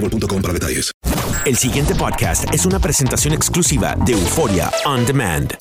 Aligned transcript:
boostmobile.com 0.00 0.42
para 0.42 0.54
detalles. 0.54 0.92
El 1.44 1.56
siguiente 1.56 1.94
podcast 1.94 2.44
es 2.52 2.66
una 2.66 2.78
presentación 2.78 3.34
exclusiva 3.34 3.94
de 4.04 4.12
Euforia 4.12 4.70
On 4.84 5.04
Demand. 5.06 5.56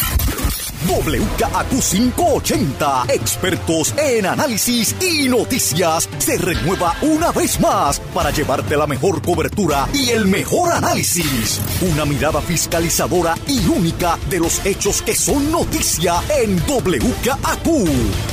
WKAQ 0.88 1.70
580, 1.82 3.06
expertos 3.10 3.94
en 3.98 4.26
análisis 4.26 4.96
y 5.02 5.28
noticias, 5.28 6.08
se 6.18 6.38
renueva 6.38 6.96
una 7.02 7.32
vez 7.32 7.60
más 7.60 8.00
para 8.14 8.32
llevarte 8.32 8.78
la 8.78 8.88
mejor 8.88 9.22
cobertura 9.22 9.88
y 9.94 10.12
el 10.12 10.26
mejor 10.26 10.72
análisis. 10.72 11.60
Una 11.82 12.06
mirada 12.06 12.42
fiscalizadora 12.42 13.36
y 13.48 13.68
única 13.68 14.18
de 14.30 14.40
los 14.40 14.66
hechos 14.66 15.02
que 15.02 15.16
son 15.16 15.52
noticia 15.52 16.22
en 16.38 16.58
WKAQ. 16.58 17.64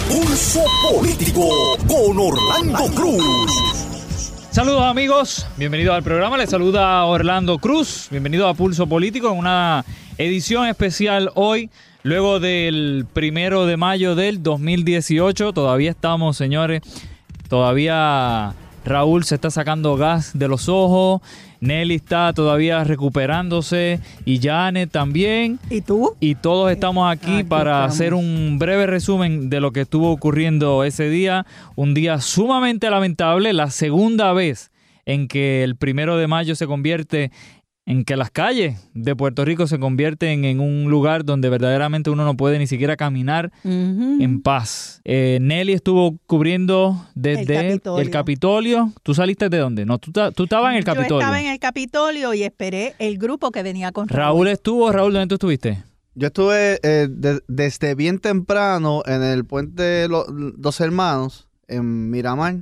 Pulso 0.08 0.64
Político 0.92 1.48
con 1.88 2.18
Orlando 2.18 2.84
Cruz. 2.94 3.93
Saludos 4.54 4.84
amigos, 4.84 5.48
bienvenidos 5.56 5.96
al 5.96 6.04
programa, 6.04 6.38
les 6.38 6.48
saluda 6.48 7.04
Orlando 7.06 7.58
Cruz, 7.58 8.06
bienvenido 8.12 8.46
a 8.46 8.54
Pulso 8.54 8.86
Político 8.86 9.32
en 9.32 9.38
una 9.38 9.84
edición 10.16 10.68
especial 10.68 11.32
hoy, 11.34 11.70
luego 12.04 12.38
del 12.38 13.04
primero 13.12 13.66
de 13.66 13.76
mayo 13.76 14.14
del 14.14 14.44
2018, 14.44 15.52
todavía 15.52 15.90
estamos 15.90 16.36
señores, 16.36 16.82
todavía 17.48 18.54
Raúl 18.84 19.24
se 19.24 19.34
está 19.34 19.50
sacando 19.50 19.96
gas 19.96 20.38
de 20.38 20.46
los 20.46 20.68
ojos, 20.68 21.20
Nelly 21.64 21.94
está 21.94 22.32
todavía 22.34 22.84
recuperándose 22.84 24.00
y 24.24 24.38
Janet 24.38 24.90
también. 24.90 25.58
¿Y 25.70 25.80
tú? 25.80 26.14
Y 26.20 26.34
todos 26.34 26.70
estamos 26.70 27.10
aquí 27.10 27.24
Aquí 27.34 27.44
para 27.44 27.72
estamos. 27.72 27.94
hacer 27.94 28.14
un 28.14 28.58
breve 28.58 28.86
resumen 28.86 29.48
de 29.48 29.60
lo 29.60 29.72
que 29.72 29.80
estuvo 29.82 30.10
ocurriendo 30.10 30.84
ese 30.84 31.08
día. 31.08 31.46
Un 31.74 31.94
día 31.94 32.20
sumamente 32.20 32.90
lamentable, 32.90 33.52
la 33.54 33.70
segunda 33.70 34.32
vez 34.34 34.70
en 35.06 35.26
que 35.26 35.62
el 35.64 35.76
primero 35.76 36.16
de 36.18 36.26
mayo 36.26 36.54
se 36.54 36.66
convierte 36.66 37.30
en 37.86 38.04
que 38.04 38.16
las 38.16 38.30
calles 38.30 38.88
de 38.94 39.14
Puerto 39.14 39.44
Rico 39.44 39.66
se 39.66 39.78
convierten 39.78 40.44
en 40.46 40.60
un 40.60 40.90
lugar 40.90 41.24
donde 41.24 41.50
verdaderamente 41.50 42.08
uno 42.08 42.24
no 42.24 42.34
puede 42.36 42.58
ni 42.58 42.66
siquiera 42.66 42.96
caminar 42.96 43.52
en 43.64 44.40
paz. 44.42 45.02
Eh, 45.04 45.38
Nelly 45.42 45.74
estuvo 45.74 46.16
cubriendo 46.26 47.06
desde 47.14 47.58
el 47.72 47.80
Capitolio. 47.80 48.10
Capitolio. 48.10 48.92
¿Tú 49.02 49.14
saliste 49.14 49.48
de 49.50 49.58
dónde? 49.58 49.84
No, 49.84 49.98
tú, 49.98 50.12
tú 50.34 50.44
estabas 50.44 50.70
en 50.72 50.78
el 50.78 50.84
Yo 50.84 50.94
Capitolio. 50.94 51.20
estaba 51.20 51.40
en 51.40 51.48
el 51.48 51.58
Capitolio 51.58 52.32
y 52.32 52.42
esperé 52.42 52.94
el 52.98 53.18
grupo 53.18 53.50
que 53.50 53.62
venía 53.62 53.92
con 53.92 54.08
Raúl 54.08 54.48
estuvo. 54.48 54.90
Raúl, 54.90 55.12
¿dónde 55.12 55.26
tú 55.28 55.34
estuviste? 55.34 55.82
Yo 56.14 56.28
estuve 56.28 56.78
eh, 56.82 57.08
de- 57.10 57.40
desde 57.48 57.94
bien 57.94 58.18
temprano 58.18 59.02
en 59.04 59.22
el 59.22 59.44
puente 59.44 59.82
de 59.82 60.08
los 60.08 60.24
Dos 60.56 60.80
Hermanos, 60.80 61.48
en 61.68 62.08
Miramar. 62.10 62.56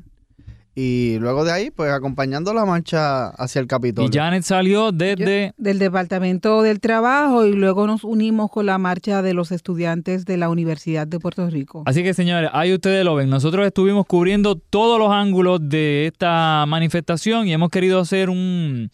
Y 0.75 1.19
luego 1.19 1.45
de 1.45 1.53
ahí, 1.53 1.71
pues 1.71 1.93
acompañando 1.93 2.55
la 2.55 2.65
marcha 2.65 3.29
hacia 3.29 3.61
el 3.61 3.67
Capitolio. 3.67 4.09
Y 4.11 4.17
Janet 4.17 4.43
salió 4.43 4.91
desde... 4.91 5.53
del 5.59 5.79
Departamento 5.79 6.63
del 6.63 6.81
Trabajo 6.81 7.45
y 7.45 7.53
luego 7.53 7.87
nos 7.87 8.05
unimos 8.05 8.51
con 8.51 8.65
la 8.65 8.79
marcha 8.79 9.21
de 9.21 9.35
los 9.35 9.53
estudiantes 9.53 10.25
de 10.25 10.39
la 10.39 10.49
Universidad 10.49 11.07
de 11.07 11.21
Puerto 11.21 11.49
Rico. 11.51 11.83
Así 11.85 12.03
que 12.03 12.15
señores, 12.15 12.49
ahí 12.55 12.73
ustedes 12.73 13.05
lo 13.05 13.15
ven. 13.15 13.29
Nosotros 13.29 13.67
estuvimos 13.67 14.07
cubriendo 14.07 14.57
todos 14.57 14.99
los 14.99 15.11
ángulos 15.11 15.61
de 15.63 16.07
esta 16.07 16.65
manifestación 16.67 17.47
y 17.49 17.53
hemos 17.53 17.69
querido 17.69 18.01
hacer 18.01 18.31
un, 18.31 18.91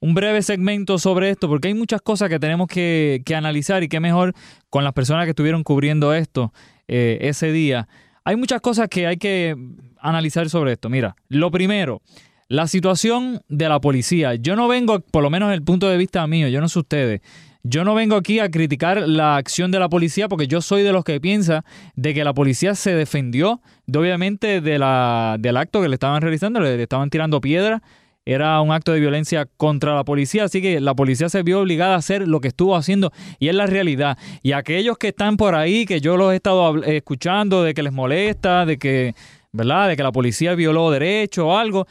un 0.00 0.14
breve 0.14 0.42
segmento 0.42 0.98
sobre 0.98 1.30
esto 1.30 1.48
porque 1.48 1.68
hay 1.68 1.74
muchas 1.74 2.02
cosas 2.02 2.28
que 2.28 2.38
tenemos 2.38 2.68
que, 2.68 3.22
que 3.24 3.34
analizar 3.34 3.82
y 3.82 3.88
qué 3.88 3.98
mejor 3.98 4.34
con 4.68 4.84
las 4.84 4.92
personas 4.92 5.24
que 5.24 5.30
estuvieron 5.30 5.64
cubriendo 5.64 6.12
esto 6.12 6.52
eh, 6.86 7.16
ese 7.22 7.50
día. 7.50 7.88
Hay 8.24 8.36
muchas 8.36 8.60
cosas 8.62 8.88
que 8.88 9.06
hay 9.06 9.18
que 9.18 9.54
analizar 9.98 10.48
sobre 10.48 10.72
esto. 10.72 10.88
Mira, 10.88 11.14
lo 11.28 11.50
primero, 11.50 12.00
la 12.48 12.66
situación 12.66 13.42
de 13.48 13.68
la 13.68 13.80
policía. 13.80 14.34
Yo 14.34 14.56
no 14.56 14.66
vengo, 14.66 15.00
por 15.00 15.22
lo 15.22 15.30
menos 15.30 15.48
desde 15.48 15.58
el 15.58 15.64
punto 15.64 15.88
de 15.88 15.98
vista 15.98 16.26
mío, 16.26 16.48
yo 16.48 16.60
no 16.60 16.68
sé 16.68 16.78
ustedes, 16.78 17.20
yo 17.62 17.84
no 17.84 17.94
vengo 17.94 18.16
aquí 18.16 18.40
a 18.40 18.50
criticar 18.50 19.08
la 19.08 19.36
acción 19.36 19.70
de 19.70 19.78
la 19.78 19.88
policía 19.88 20.28
porque 20.28 20.46
yo 20.46 20.60
soy 20.60 20.82
de 20.82 20.92
los 20.92 21.04
que 21.04 21.20
piensa 21.20 21.64
de 21.96 22.12
que 22.12 22.24
la 22.24 22.34
policía 22.34 22.74
se 22.74 22.94
defendió, 22.94 23.60
de, 23.86 23.98
obviamente, 23.98 24.60
de 24.60 24.78
la, 24.78 25.36
del 25.38 25.56
acto 25.56 25.80
que 25.80 25.88
le 25.88 25.94
estaban 25.94 26.20
realizando, 26.22 26.60
le, 26.60 26.76
le 26.76 26.82
estaban 26.82 27.10
tirando 27.10 27.40
piedras. 27.40 27.82
Era 28.26 28.60
un 28.62 28.72
acto 28.72 28.92
de 28.92 29.00
violencia 29.00 29.46
contra 29.56 29.94
la 29.94 30.04
policía, 30.04 30.44
así 30.44 30.62
que 30.62 30.80
la 30.80 30.94
policía 30.94 31.28
se 31.28 31.42
vio 31.42 31.60
obligada 31.60 31.94
a 31.94 31.98
hacer 31.98 32.26
lo 32.26 32.40
que 32.40 32.48
estuvo 32.48 32.74
haciendo 32.74 33.12
y 33.38 33.48
es 33.48 33.54
la 33.54 33.66
realidad. 33.66 34.16
Y 34.42 34.52
aquellos 34.52 34.96
que 34.96 35.08
están 35.08 35.36
por 35.36 35.54
ahí, 35.54 35.84
que 35.84 36.00
yo 36.00 36.16
los 36.16 36.32
he 36.32 36.36
estado 36.36 36.82
escuchando 36.84 37.62
de 37.62 37.74
que 37.74 37.82
les 37.82 37.92
molesta, 37.92 38.64
de 38.64 38.78
que, 38.78 39.14
¿verdad? 39.52 39.88
De 39.88 39.96
que 39.96 40.02
la 40.02 40.12
policía 40.12 40.54
violó 40.54 40.90
derechos 40.90 41.44
o 41.44 41.58
algo, 41.58 41.86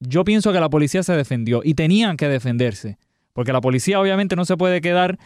yo 0.00 0.24
pienso 0.24 0.52
que 0.52 0.60
la 0.60 0.70
policía 0.70 1.02
se 1.02 1.14
defendió 1.14 1.60
y 1.62 1.74
tenían 1.74 2.16
que 2.16 2.28
defenderse. 2.28 2.96
Porque 3.34 3.52
la 3.52 3.60
policía 3.60 4.00
obviamente 4.00 4.36
no 4.36 4.46
se 4.46 4.56
puede 4.56 4.80
quedar 4.80 5.18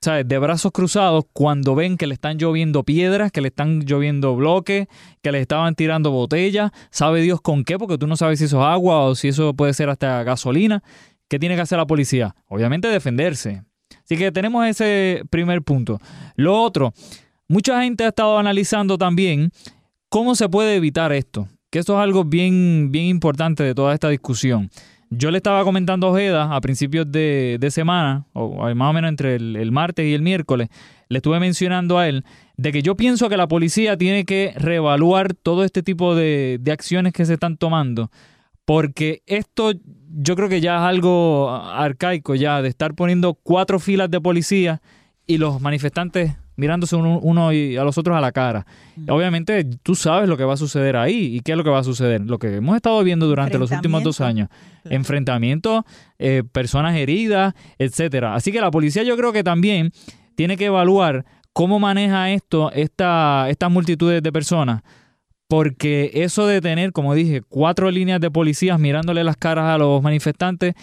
¿sabes? 0.00 0.26
de 0.28 0.38
brazos 0.38 0.72
cruzados 0.72 1.24
cuando 1.32 1.74
ven 1.74 1.96
que 1.96 2.06
le 2.06 2.14
están 2.14 2.38
lloviendo 2.38 2.84
piedras, 2.84 3.32
que 3.32 3.40
le 3.40 3.48
están 3.48 3.80
lloviendo 3.80 4.36
bloques, 4.36 4.88
que 5.22 5.32
le 5.32 5.40
estaban 5.40 5.74
tirando 5.74 6.10
botellas. 6.10 6.70
Sabe 6.90 7.22
Dios 7.22 7.40
con 7.40 7.64
qué, 7.64 7.78
porque 7.78 7.98
tú 7.98 8.06
no 8.06 8.16
sabes 8.16 8.38
si 8.38 8.44
eso 8.46 8.60
es 8.60 8.66
agua 8.66 9.00
o 9.00 9.14
si 9.14 9.28
eso 9.28 9.54
puede 9.54 9.74
ser 9.74 9.88
hasta 9.88 10.22
gasolina. 10.22 10.82
¿Qué 11.28 11.38
tiene 11.38 11.56
que 11.56 11.62
hacer 11.62 11.78
la 11.78 11.86
policía? 11.86 12.36
Obviamente 12.48 12.88
defenderse. 12.88 13.62
Así 14.04 14.16
que 14.16 14.30
tenemos 14.30 14.66
ese 14.66 15.22
primer 15.30 15.62
punto. 15.62 15.98
Lo 16.36 16.60
otro, 16.62 16.92
mucha 17.48 17.82
gente 17.82 18.04
ha 18.04 18.08
estado 18.08 18.38
analizando 18.38 18.98
también 18.98 19.50
cómo 20.08 20.34
se 20.34 20.48
puede 20.48 20.76
evitar 20.76 21.12
esto. 21.12 21.48
Que 21.70 21.80
esto 21.80 21.94
es 21.94 22.02
algo 22.02 22.24
bien, 22.24 22.90
bien 22.92 23.06
importante 23.06 23.64
de 23.64 23.74
toda 23.74 23.92
esta 23.92 24.08
discusión. 24.08 24.70
Yo 25.10 25.30
le 25.30 25.36
estaba 25.36 25.62
comentando 25.62 26.06
a 26.06 26.10
Ojeda 26.10 26.54
a 26.56 26.60
principios 26.60 27.10
de, 27.10 27.58
de 27.60 27.70
semana, 27.70 28.26
o 28.32 28.74
más 28.74 28.90
o 28.90 28.92
menos 28.92 29.08
entre 29.08 29.36
el, 29.36 29.72
martes 29.72 30.06
y 30.06 30.14
el 30.14 30.22
miércoles, 30.22 30.68
le 31.08 31.18
estuve 31.18 31.38
mencionando 31.38 31.98
a 31.98 32.08
él 32.08 32.24
de 32.56 32.72
que 32.72 32.82
yo 32.82 32.96
pienso 32.96 33.28
que 33.28 33.36
la 33.36 33.46
policía 33.46 33.96
tiene 33.96 34.24
que 34.24 34.52
reevaluar 34.56 35.34
todo 35.34 35.62
este 35.62 35.82
tipo 35.82 36.14
de, 36.14 36.58
de 36.60 36.72
acciones 36.72 37.12
que 37.12 37.24
se 37.24 37.34
están 37.34 37.56
tomando 37.56 38.10
porque 38.66 39.22
esto 39.26 39.72
yo 40.10 40.34
creo 40.34 40.48
que 40.48 40.60
ya 40.60 40.76
es 40.76 40.82
algo 40.82 41.50
arcaico 41.50 42.34
ya 42.34 42.60
de 42.60 42.68
estar 42.68 42.94
poniendo 42.94 43.34
cuatro 43.34 43.78
filas 43.78 44.10
de 44.10 44.20
policía 44.20 44.82
y 45.26 45.38
los 45.38 45.60
manifestantes 45.60 46.36
mirándose 46.56 46.96
uno, 46.96 47.18
uno 47.20 47.52
y 47.52 47.76
a 47.76 47.84
los 47.84 47.96
otros 47.98 48.16
a 48.16 48.20
la 48.20 48.32
cara. 48.32 48.66
Obviamente 49.08 49.64
tú 49.82 49.94
sabes 49.94 50.28
lo 50.28 50.36
que 50.36 50.44
va 50.44 50.54
a 50.54 50.56
suceder 50.56 50.96
ahí 50.96 51.36
y 51.36 51.40
qué 51.40 51.52
es 51.52 51.58
lo 51.58 51.64
que 51.64 51.70
va 51.70 51.80
a 51.80 51.84
suceder. 51.84 52.22
Lo 52.22 52.38
que 52.38 52.56
hemos 52.56 52.76
estado 52.76 53.02
viendo 53.04 53.26
durante 53.26 53.58
los 53.58 53.70
últimos 53.70 54.02
dos 54.02 54.20
años. 54.20 54.48
Enfrentamientos, 54.84 55.84
eh, 56.18 56.42
personas 56.50 56.96
heridas, 56.96 57.54
etcétera. 57.78 58.34
Así 58.34 58.52
que 58.52 58.60
la 58.60 58.70
policía 58.70 59.02
yo 59.02 59.16
creo 59.16 59.32
que 59.32 59.44
también 59.44 59.92
tiene 60.34 60.56
que 60.56 60.66
evaluar 60.66 61.24
cómo 61.52 61.78
maneja 61.78 62.30
esto, 62.30 62.70
esta, 62.72 63.48
estas 63.48 63.70
multitudes 63.70 64.22
de 64.22 64.32
personas. 64.32 64.82
Porque 65.48 66.10
eso 66.14 66.46
de 66.46 66.60
tener, 66.60 66.92
como 66.92 67.14
dije, 67.14 67.40
cuatro 67.40 67.90
líneas 67.90 68.20
de 68.20 68.30
policías 68.30 68.80
mirándole 68.80 69.22
las 69.22 69.36
caras 69.36 69.66
a 69.66 69.78
los 69.78 70.02
manifestantes, 70.02 70.74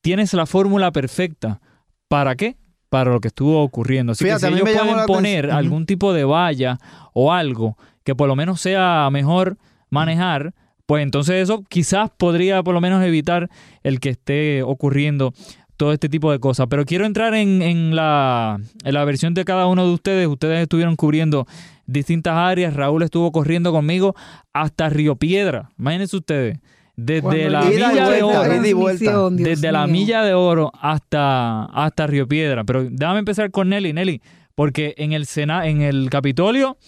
tienes 0.00 0.32
la 0.34 0.46
fórmula 0.46 0.90
perfecta. 0.90 1.60
¿Para 2.08 2.34
qué? 2.34 2.56
Para 2.88 3.10
lo 3.10 3.20
que 3.20 3.28
estuvo 3.28 3.62
ocurriendo. 3.62 4.12
Así 4.12 4.24
Fíjate, 4.24 4.42
que 4.48 4.54
si 4.54 4.60
ellos 4.62 4.70
pueden 4.84 5.06
poner 5.06 5.38
atención- 5.46 5.58
algún 5.58 5.86
tipo 5.86 6.12
de 6.12 6.24
valla 6.24 6.78
o 7.12 7.32
algo 7.32 7.76
que 8.04 8.14
por 8.14 8.28
lo 8.28 8.36
menos 8.36 8.60
sea 8.60 9.08
mejor 9.10 9.56
manejar, 9.90 10.54
pues 10.86 11.02
entonces 11.02 11.42
eso 11.42 11.64
quizás 11.68 12.10
podría 12.16 12.62
por 12.62 12.74
lo 12.74 12.80
menos 12.80 13.02
evitar 13.04 13.48
el 13.82 13.98
que 13.98 14.10
esté 14.10 14.62
ocurriendo 14.62 15.32
todo 15.76 15.92
este 15.92 16.08
tipo 16.08 16.30
de 16.30 16.38
cosas. 16.38 16.68
Pero 16.70 16.84
quiero 16.84 17.04
entrar 17.04 17.34
en, 17.34 17.60
en 17.60 17.94
la, 17.96 18.58
en 18.84 18.94
la 18.94 19.04
versión 19.04 19.34
de 19.34 19.44
cada 19.44 19.66
uno 19.66 19.84
de 19.86 19.92
ustedes. 19.92 20.26
Ustedes 20.28 20.62
estuvieron 20.62 20.94
cubriendo 20.96 21.46
distintas 21.86 22.34
áreas. 22.36 22.72
Raúl 22.74 23.02
estuvo 23.02 23.30
corriendo 23.32 23.72
conmigo 23.72 24.14
hasta 24.52 24.88
Río 24.88 25.16
Piedra. 25.16 25.70
Imagínense 25.78 26.16
ustedes. 26.16 26.58
Desde 26.96 27.50
la 27.50 27.62
milla 27.62 28.08
de 28.08 28.22
oro. 28.22 29.30
Desde 29.30 29.70
la 29.70 29.86
milla 29.86 30.22
de 30.22 30.32
oro 30.32 30.72
hasta, 30.80 31.64
hasta 31.66 32.06
Río 32.06 32.26
Piedra. 32.26 32.64
Pero 32.64 32.86
déjame 32.90 33.18
empezar 33.18 33.50
con 33.50 33.68
Nelly. 33.68 33.92
Nelly, 33.92 34.22
porque 34.54 34.94
en 34.96 35.12
el 35.12 35.26
Sena, 35.26 35.66
en 35.66 35.82
el 35.82 36.08
Capitolio 36.08 36.78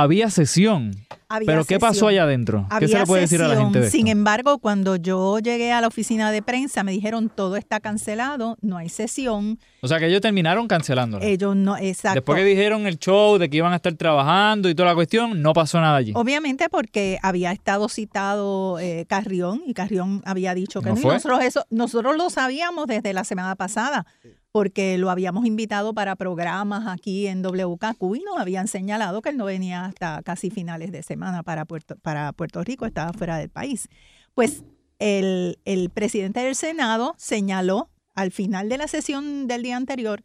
había 0.00 0.30
sesión. 0.30 0.92
Había 1.28 1.46
Pero 1.46 1.64
¿qué 1.64 1.78
pasó 1.78 2.08
allá 2.08 2.24
adentro? 2.24 2.66
¿Qué 2.78 2.88
se 2.88 2.98
le 2.98 3.06
puede 3.06 3.22
decir 3.22 3.40
a 3.40 3.48
la 3.48 3.56
gente 3.56 3.80
de 3.80 3.86
esto? 3.86 3.96
Sin 3.96 4.08
embargo, 4.08 4.58
cuando 4.58 4.96
yo 4.96 5.38
llegué 5.38 5.72
a 5.72 5.80
la 5.80 5.86
oficina 5.86 6.30
de 6.30 6.42
prensa, 6.42 6.82
me 6.84 6.92
dijeron 6.92 7.30
todo 7.30 7.56
está 7.56 7.80
cancelado, 7.80 8.58
no 8.60 8.76
hay 8.76 8.90
sesión. 8.90 9.58
O 9.80 9.88
sea 9.88 9.98
que 9.98 10.06
ellos 10.08 10.20
terminaron 10.20 10.68
cancelándola. 10.68 11.24
Ellos 11.24 11.56
no, 11.56 11.78
exacto. 11.78 12.16
Después 12.16 12.38
que 12.38 12.44
dijeron 12.44 12.86
el 12.86 12.98
show 12.98 13.38
de 13.38 13.48
que 13.48 13.56
iban 13.56 13.72
a 13.72 13.76
estar 13.76 13.94
trabajando 13.94 14.68
y 14.68 14.74
toda 14.74 14.90
la 14.90 14.94
cuestión, 14.94 15.40
no 15.40 15.54
pasó 15.54 15.80
nada 15.80 15.96
allí. 15.96 16.12
Obviamente 16.14 16.68
porque 16.68 17.18
había 17.22 17.52
estado 17.52 17.88
citado 17.88 18.78
eh, 18.78 19.06
Carrión 19.08 19.62
y 19.66 19.72
Carrión 19.72 20.22
había 20.26 20.54
dicho 20.54 20.82
que 20.82 20.90
¿No 20.90 20.94
no. 20.96 21.00
y 21.00 21.02
fue? 21.02 21.14
nosotros, 21.14 21.42
eso, 21.42 21.64
nosotros 21.70 22.16
lo 22.16 22.28
sabíamos 22.28 22.86
desde 22.86 23.14
la 23.14 23.24
semana 23.24 23.56
pasada 23.56 24.06
porque 24.52 24.98
lo 24.98 25.10
habíamos 25.10 25.46
invitado 25.46 25.94
para 25.94 26.14
programas 26.14 26.86
aquí 26.86 27.26
en 27.26 27.42
WKQ 27.42 28.16
y 28.16 28.20
nos 28.20 28.38
habían 28.38 28.68
señalado 28.68 29.22
que 29.22 29.30
él 29.30 29.38
no 29.38 29.46
venía 29.46 29.86
hasta 29.86 30.22
casi 30.22 30.50
finales 30.50 30.92
de 30.92 31.02
semana 31.02 31.42
para 31.42 31.64
Puerto, 31.64 31.96
para 31.96 32.32
Puerto 32.32 32.62
Rico, 32.62 32.84
estaba 32.84 33.12
fuera 33.14 33.38
del 33.38 33.48
país. 33.48 33.88
Pues 34.34 34.62
el, 34.98 35.58
el 35.64 35.88
presidente 35.90 36.40
del 36.40 36.54
Senado 36.54 37.14
señaló 37.16 37.90
al 38.14 38.30
final 38.30 38.68
de 38.68 38.76
la 38.76 38.88
sesión 38.88 39.46
del 39.46 39.62
día 39.62 39.76
anterior 39.76 40.22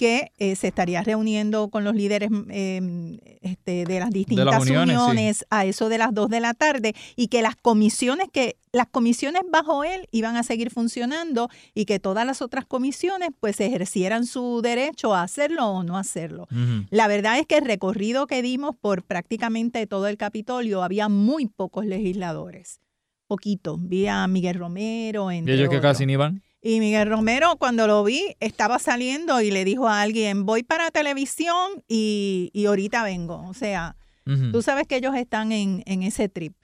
que 0.00 0.32
eh, 0.38 0.56
se 0.56 0.68
estaría 0.68 1.02
reuniendo 1.02 1.68
con 1.68 1.84
los 1.84 1.94
líderes 1.94 2.30
eh, 2.48 3.18
este, 3.42 3.84
de 3.84 4.00
las 4.00 4.08
distintas 4.08 4.62
uniones, 4.62 5.36
sí. 5.36 5.44
a 5.50 5.66
eso 5.66 5.90
de 5.90 5.98
las 5.98 6.14
2 6.14 6.30
de 6.30 6.40
la 6.40 6.54
tarde 6.54 6.94
y 7.16 7.28
que 7.28 7.42
las 7.42 7.54
comisiones 7.54 8.28
que 8.32 8.56
las 8.72 8.86
comisiones 8.86 9.42
bajo 9.52 9.84
él 9.84 10.08
iban 10.10 10.38
a 10.38 10.42
seguir 10.42 10.70
funcionando 10.70 11.50
y 11.74 11.84
que 11.84 11.98
todas 11.98 12.24
las 12.24 12.40
otras 12.40 12.64
comisiones 12.64 13.28
pues 13.40 13.60
ejercieran 13.60 14.24
su 14.24 14.62
derecho 14.62 15.14
a 15.14 15.22
hacerlo 15.22 15.66
o 15.66 15.82
no 15.82 15.98
hacerlo. 15.98 16.48
La 16.88 17.06
verdad 17.06 17.38
es 17.38 17.46
que 17.46 17.58
el 17.58 17.66
recorrido 17.66 18.26
que 18.26 18.40
dimos 18.40 18.74
por 18.80 19.02
prácticamente 19.02 19.86
todo 19.86 20.06
el 20.06 20.16
Capitolio 20.16 20.82
había 20.82 21.10
muy 21.10 21.46
pocos 21.46 21.84
legisladores. 21.84 22.80
Poquito. 23.26 23.76
Vi 23.78 24.06
a 24.06 24.26
Miguel 24.28 24.54
Romero, 24.54 25.30
Y 25.30 25.36
entre 25.36 25.56
ellos 25.56 25.68
que 25.68 25.76
otros. 25.76 25.92
casi 25.92 26.06
ni 26.06 26.16
van. 26.16 26.42
Y 26.62 26.78
Miguel 26.80 27.08
Romero, 27.08 27.56
cuando 27.56 27.86
lo 27.86 28.04
vi, 28.04 28.36
estaba 28.40 28.78
saliendo 28.78 29.40
y 29.40 29.50
le 29.50 29.64
dijo 29.64 29.88
a 29.88 30.02
alguien, 30.02 30.44
voy 30.44 30.62
para 30.62 30.90
televisión 30.90 31.82
y, 31.88 32.50
y 32.52 32.66
ahorita 32.66 33.02
vengo. 33.02 33.42
O 33.48 33.54
sea, 33.54 33.96
tú 34.52 34.60
sabes 34.62 34.86
que 34.86 34.96
ellos 34.96 35.14
están 35.16 35.52
en, 35.52 35.82
en 35.86 36.02
ese 36.02 36.28
trip. 36.28 36.54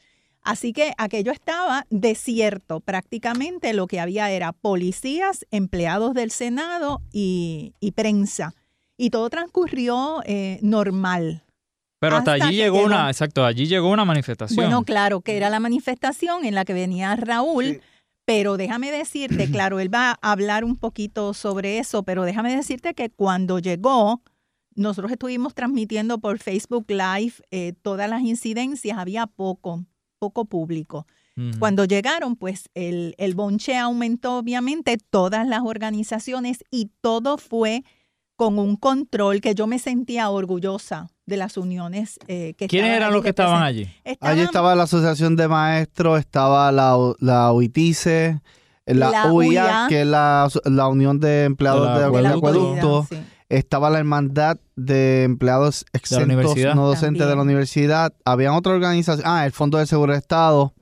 Así 0.43 0.73
que 0.73 0.93
aquello 0.99 1.33
estaba 1.33 1.87
desierto. 1.91 2.81
Prácticamente 2.81 3.73
lo 3.73 3.87
que 3.89 3.99
había 3.99 4.31
era 4.31 4.53
policías, 4.53 5.45
empleados 5.51 6.15
del 6.15 6.31
Senado 6.31 7.01
y, 7.11 7.73
y 7.81 7.93
prensa. 7.93 8.55
Y 8.99 9.11
todo 9.11 9.29
transcurrió 9.31 10.21
eh, 10.27 10.59
normal. 10.63 11.43
Pero 11.99 12.17
hasta, 12.17 12.35
hasta 12.35 12.47
allí 12.47 12.57
llegó- 12.57 12.85
una, 12.85 13.09
exacto, 13.11 13.45
allí 13.45 13.67
llegó 13.67 13.91
una 13.91 14.05
manifestación. 14.05 14.57
Bueno, 14.57 14.85
claro, 14.85 15.23
que 15.23 15.37
era 15.37 15.49
la 15.51 15.59
manifestación 15.59 16.45
en 16.45 16.55
la 16.55 16.65
que 16.65 16.75
venía 16.75 17.17
Raúl, 17.17 17.81
pero 18.27 18.57
déjame 18.57 18.91
decirte, 18.91 19.49
claro, 19.51 19.79
él 19.81 19.93
va 19.93 20.19
a 20.21 20.33
hablar 20.33 20.65
un 20.65 20.77
poquito 20.77 21.33
sobre 21.33 21.79
eso, 21.79 22.03
pero 22.03 22.25
déjame 22.25 22.55
decirte 22.55 22.93
que 22.93 23.09
cuando 23.09 23.61
llegó, 23.61 24.21
nosotros 24.75 25.13
estuvimos 25.13 25.55
transmitiendo 25.55 26.19
por 26.19 26.39
Facebook 26.39 26.87
Live 26.89 27.35
eh, 27.53 27.73
todas 27.83 28.11
las 28.11 28.23
incidencias, 28.23 28.99
había 28.99 29.27
poco, 29.27 29.87
poco 30.19 30.45
público. 30.45 31.07
Cuando 31.59 31.85
llegaron, 31.85 32.35
pues 32.35 32.71
el, 32.73 33.15
el 33.19 33.35
bonche 33.35 33.77
aumentó, 33.77 34.39
obviamente, 34.39 34.97
todas 34.97 35.47
las 35.47 35.61
organizaciones 35.63 36.65
y 36.71 36.91
todo 37.03 37.37
fue 37.37 37.85
con 38.37 38.59
un 38.59 38.77
control 38.77 39.41
que 39.41 39.55
yo 39.55 39.67
me 39.67 39.79
sentía 39.79 40.29
orgullosa 40.31 41.09
de 41.25 41.37
las 41.37 41.57
uniones 41.57 42.19
eh, 42.29 42.55
que 42.57 42.69
¿Quiénes 42.69 42.97
eran 42.97 43.13
los 43.13 43.23
que 43.23 43.31
estaban 43.31 43.63
allí? 43.63 43.89
Allí 44.21 44.43
estaba 44.43 44.75
la 44.75 44.85
Asociación 44.85 45.35
de 45.37 45.49
Maestros, 45.49 46.21
estaba 46.21 46.71
la, 46.71 46.97
la 47.19 47.53
UITICE, 47.53 48.41
la, 48.87 49.11
La 49.11 49.33
UIA, 49.33 49.65
UIA. 49.65 49.87
que 49.89 50.03
es 50.03 50.07
la, 50.07 50.49
la 50.65 50.89
Unión 50.89 51.19
de 51.19 51.45
Empleados 51.45 51.81
De 51.83 51.87
la 51.87 51.95
de, 51.95 52.23
de 52.23 52.29
Acueducto. 52.29 52.99
Acueducto. 53.01 53.07
Estaba 53.49 53.91
la 53.91 53.99
Hermandad 53.99 54.59
de 54.75 55.23
Empleados 55.25 55.87
Exentos. 55.93 56.57
No 56.75 56.87
Docentes 56.87 57.27
de 57.27 57.37
la. 57.37 57.43
Universidad. 57.43 58.13
Habían 58.25 58.55
otra 58.55 58.73
organización, 58.73 59.27
ah, 59.27 59.47
el 59.47 59.53
Fondo 59.53 59.79
de 59.79 59.87
Seguro 59.87 60.13
de 60.13 60.19
Estado. 60.19 60.75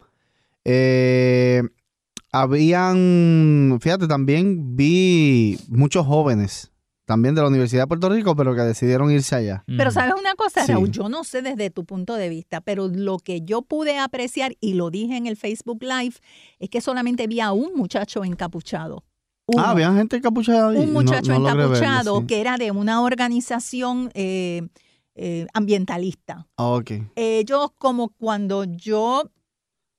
Eh, 0.65 1.63
habían, 2.33 3.79
fíjate, 3.81 4.09
también 4.09 4.77
vi 4.77 5.59
muchos 5.69 6.07
jóvenes, 6.07 6.73
también 7.05 7.35
de 7.35 7.43
la 7.43 7.49
Universidad 7.49 7.83
de 7.83 7.87
Puerto 7.87 8.09
Rico, 8.09 8.35
pero 8.35 8.55
que 8.55 8.63
decidieron 8.63 9.11
irse 9.11 9.35
allá. 9.35 9.65
Pero 9.67 9.91
sabes 9.91 10.15
una 10.19 10.35
cosa, 10.35 10.65
Sí. 10.65 10.73
Raúl, 10.73 10.91
yo 10.91 11.09
no 11.09 11.25
sé 11.25 11.43
desde 11.43 11.71
tu 11.71 11.85
punto 11.85 12.15
de 12.15 12.29
vista, 12.29 12.61
pero 12.61 12.89
lo 12.89 13.19
que 13.19 13.43
yo 13.43 13.63
pude 13.63 13.99
apreciar 13.99 14.55
y 14.61 14.75
lo 14.75 14.91
dije 14.91 15.17
en 15.17 15.27
el 15.27 15.37
Facebook 15.37 15.83
Live 15.83 16.17
es 16.59 16.71
que 16.71 16.81
solamente 16.81 17.27
vi 17.27 17.41
a 17.41 17.53
un 17.53 17.75
muchacho 17.75 18.25
encapuchado. 18.25 19.05
Uno. 19.47 19.63
Ah, 19.63 19.71
había 19.73 19.93
gente 19.93 20.17
encapuchada 20.17 20.71
ahí. 20.71 20.79
un 20.79 20.93
muchacho 20.95 21.33
no 21.33 21.41
logré 21.41 21.57
verlo, 21.57 21.77
encapuchado 21.77 22.21
sí. 22.21 22.27
que 22.27 22.41
era 22.41 22.57
de 22.57 22.71
una 22.71 23.03
organización 23.03 24.11
eh, 24.15 24.63
eh, 25.17 25.47
ambientalista. 25.53 26.47
Ah, 26.57 26.69
ok. 26.69 26.93
Ellos 27.15 27.69
como 27.77 28.09
cuando 28.09 28.65
yo, 28.65 29.31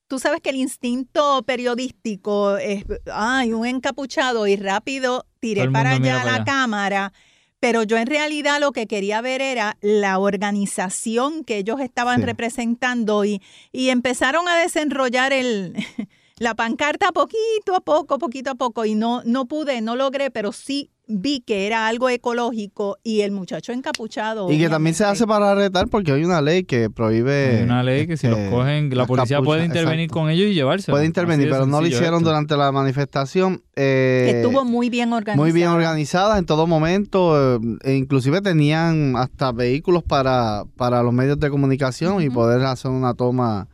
tú 0.07 0.17
sabes 0.17 0.41
que 0.41 0.49
el 0.49 0.55
instinto 0.55 1.43
periodístico 1.43 2.57
es, 2.57 2.85
ay, 3.13 3.53
un 3.53 3.67
encapuchado 3.67 4.47
y 4.47 4.55
rápido 4.55 5.25
tiré 5.53 5.69
para 5.71 5.91
allá 5.91 6.13
para 6.19 6.25
la 6.25 6.35
allá. 6.35 6.45
cámara. 6.45 7.13
Pero 7.59 7.83
yo 7.83 7.97
en 7.97 8.05
realidad 8.07 8.59
lo 8.59 8.71
que 8.73 8.85
quería 8.85 9.21
ver 9.21 9.41
era 9.41 9.77
la 9.81 10.19
organización 10.19 11.43
que 11.43 11.57
ellos 11.57 11.79
estaban 11.79 12.19
Sí. 12.19 12.25
representando 12.25 13.25
y, 13.25 13.41
y 13.71 13.89
empezaron 13.89 14.47
a 14.47 14.57
desenrollar 14.57 15.33
el, 15.33 15.73
la 16.37 16.53
pancarta 16.55 17.11
poquito 17.11 17.75
a 17.75 17.81
poco, 17.81 18.17
poquito 18.19 18.51
a 18.51 18.55
poco. 18.55 18.85
Y 18.85 18.95
no, 18.95 19.21
no 19.25 19.45
pude, 19.47 19.81
no 19.81 19.95
logré, 19.95 20.29
pero 20.31 20.51
sí 20.51 20.91
vi 21.07 21.41
que 21.41 21.67
era 21.67 21.87
algo 21.87 22.09
ecológico 22.09 22.97
y 23.03 23.21
el 23.21 23.31
muchacho 23.31 23.71
encapuchado. 23.71 24.51
Y 24.51 24.57
que 24.57 24.69
también 24.69 24.95
se 24.95 25.05
hace 25.05 25.27
para 25.27 25.53
retar 25.55 25.87
porque 25.87 26.11
hay 26.11 26.23
una 26.23 26.41
ley 26.41 26.63
que 26.63 26.89
prohíbe. 26.89 27.57
Hay 27.57 27.63
una 27.63 27.83
ley 27.83 28.07
que 28.07 28.17
si 28.17 28.27
los 28.27 28.39
este, 28.39 28.49
cogen, 28.49 28.95
la 28.95 29.05
policía 29.05 29.41
puede 29.41 29.65
intervenir 29.65 30.05
exacto. 30.05 30.19
con 30.19 30.29
ellos 30.29 30.49
y 30.49 30.53
llevarse. 30.53 30.91
Puede 30.91 31.05
intervenir, 31.05 31.49
pero 31.49 31.65
no 31.65 31.81
lo 31.81 31.87
hicieron 31.87 32.23
durante 32.23 32.57
la 32.57 32.71
manifestación. 32.71 33.63
eh, 33.75 34.29
que 34.31 34.41
estuvo 34.41 34.65
muy 34.65 34.89
bien 34.89 35.13
organizado. 35.13 35.43
muy 35.43 35.51
bien 35.51 35.69
organizada 35.69 36.37
en 36.37 36.45
todo 36.45 36.67
momento. 36.67 37.55
eh, 37.55 37.59
e 37.83 37.93
inclusive 37.95 38.41
tenían 38.41 39.15
hasta 39.15 39.51
vehículos 39.51 40.03
para, 40.03 40.63
para 40.75 41.03
los 41.03 41.13
medios 41.13 41.39
de 41.39 41.49
comunicación 41.49 42.21
y 42.21 42.29
poder 42.29 42.65
hacer 42.65 42.91
una 42.91 43.13
toma 43.13 43.67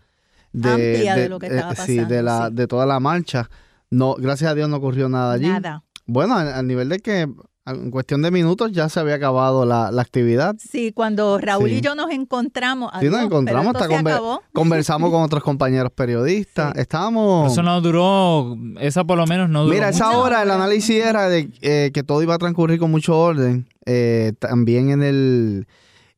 de, 0.53 0.69
Amplia 0.69 1.15
de 1.15 1.29
lo 1.29 1.39
que 1.39 1.47
estaba 1.47 1.75
sí, 1.75 1.95
de, 1.95 2.01
pasando, 2.01 2.21
la, 2.23 2.47
sí. 2.47 2.55
de 2.55 2.67
toda 2.67 2.85
la 2.85 2.99
marcha. 2.99 3.49
No, 3.89 4.15
gracias 4.15 4.51
a 4.51 4.55
Dios 4.55 4.69
no 4.69 4.77
ocurrió 4.77 5.09
nada 5.09 5.33
allí. 5.33 5.47
Nada. 5.47 5.83
Bueno, 6.05 6.35
al, 6.35 6.47
al 6.49 6.67
nivel 6.67 6.89
de 6.89 6.99
que 6.99 7.27
En 7.67 7.91
cuestión 7.91 8.23
de 8.23 8.31
minutos 8.31 8.71
ya 8.71 8.89
se 8.89 8.99
había 8.99 9.13
acabado 9.15 9.65
la, 9.67 9.91
la 9.91 10.01
actividad. 10.01 10.55
Sí, 10.57 10.91
cuando 10.93 11.37
Raúl 11.37 11.69
Sí. 11.69 11.75
y 11.75 11.81
yo 11.81 11.93
nos 11.93 12.09
encontramos, 12.09 12.91
Sí, 12.99 13.05
nos 13.05 13.13
adiós, 13.15 13.25
encontramos, 13.27 13.73
pero 13.73 13.83
hasta 13.85 13.95
conver- 13.95 14.11
acabó. 14.13 14.41
conversamos 14.51 15.11
con 15.11 15.21
otros 15.21 15.43
compañeros 15.43 15.91
periodistas. 15.93 16.75
Estábamos... 16.75 17.51
Eso 17.51 17.61
no 17.61 17.79
duró, 17.79 18.57
esa 18.79 19.03
por 19.03 19.15
lo 19.17 19.27
menos 19.27 19.47
no 19.47 19.61
duró. 19.63 19.75
Mira, 19.75 19.89
esa 19.89 20.07
mucho. 20.07 20.21
hora 20.21 20.41
el 20.41 20.49
análisis 20.49 21.03
era 21.05 21.29
de 21.29 21.51
eh, 21.61 21.91
que 21.93 22.01
todo 22.01 22.23
iba 22.23 22.33
a 22.33 22.39
transcurrir 22.39 22.79
con 22.79 22.89
mucho 22.89 23.15
orden. 23.17 23.67
Eh, 23.85 24.33
también 24.39 24.89
en 24.89 25.03
el... 25.03 25.67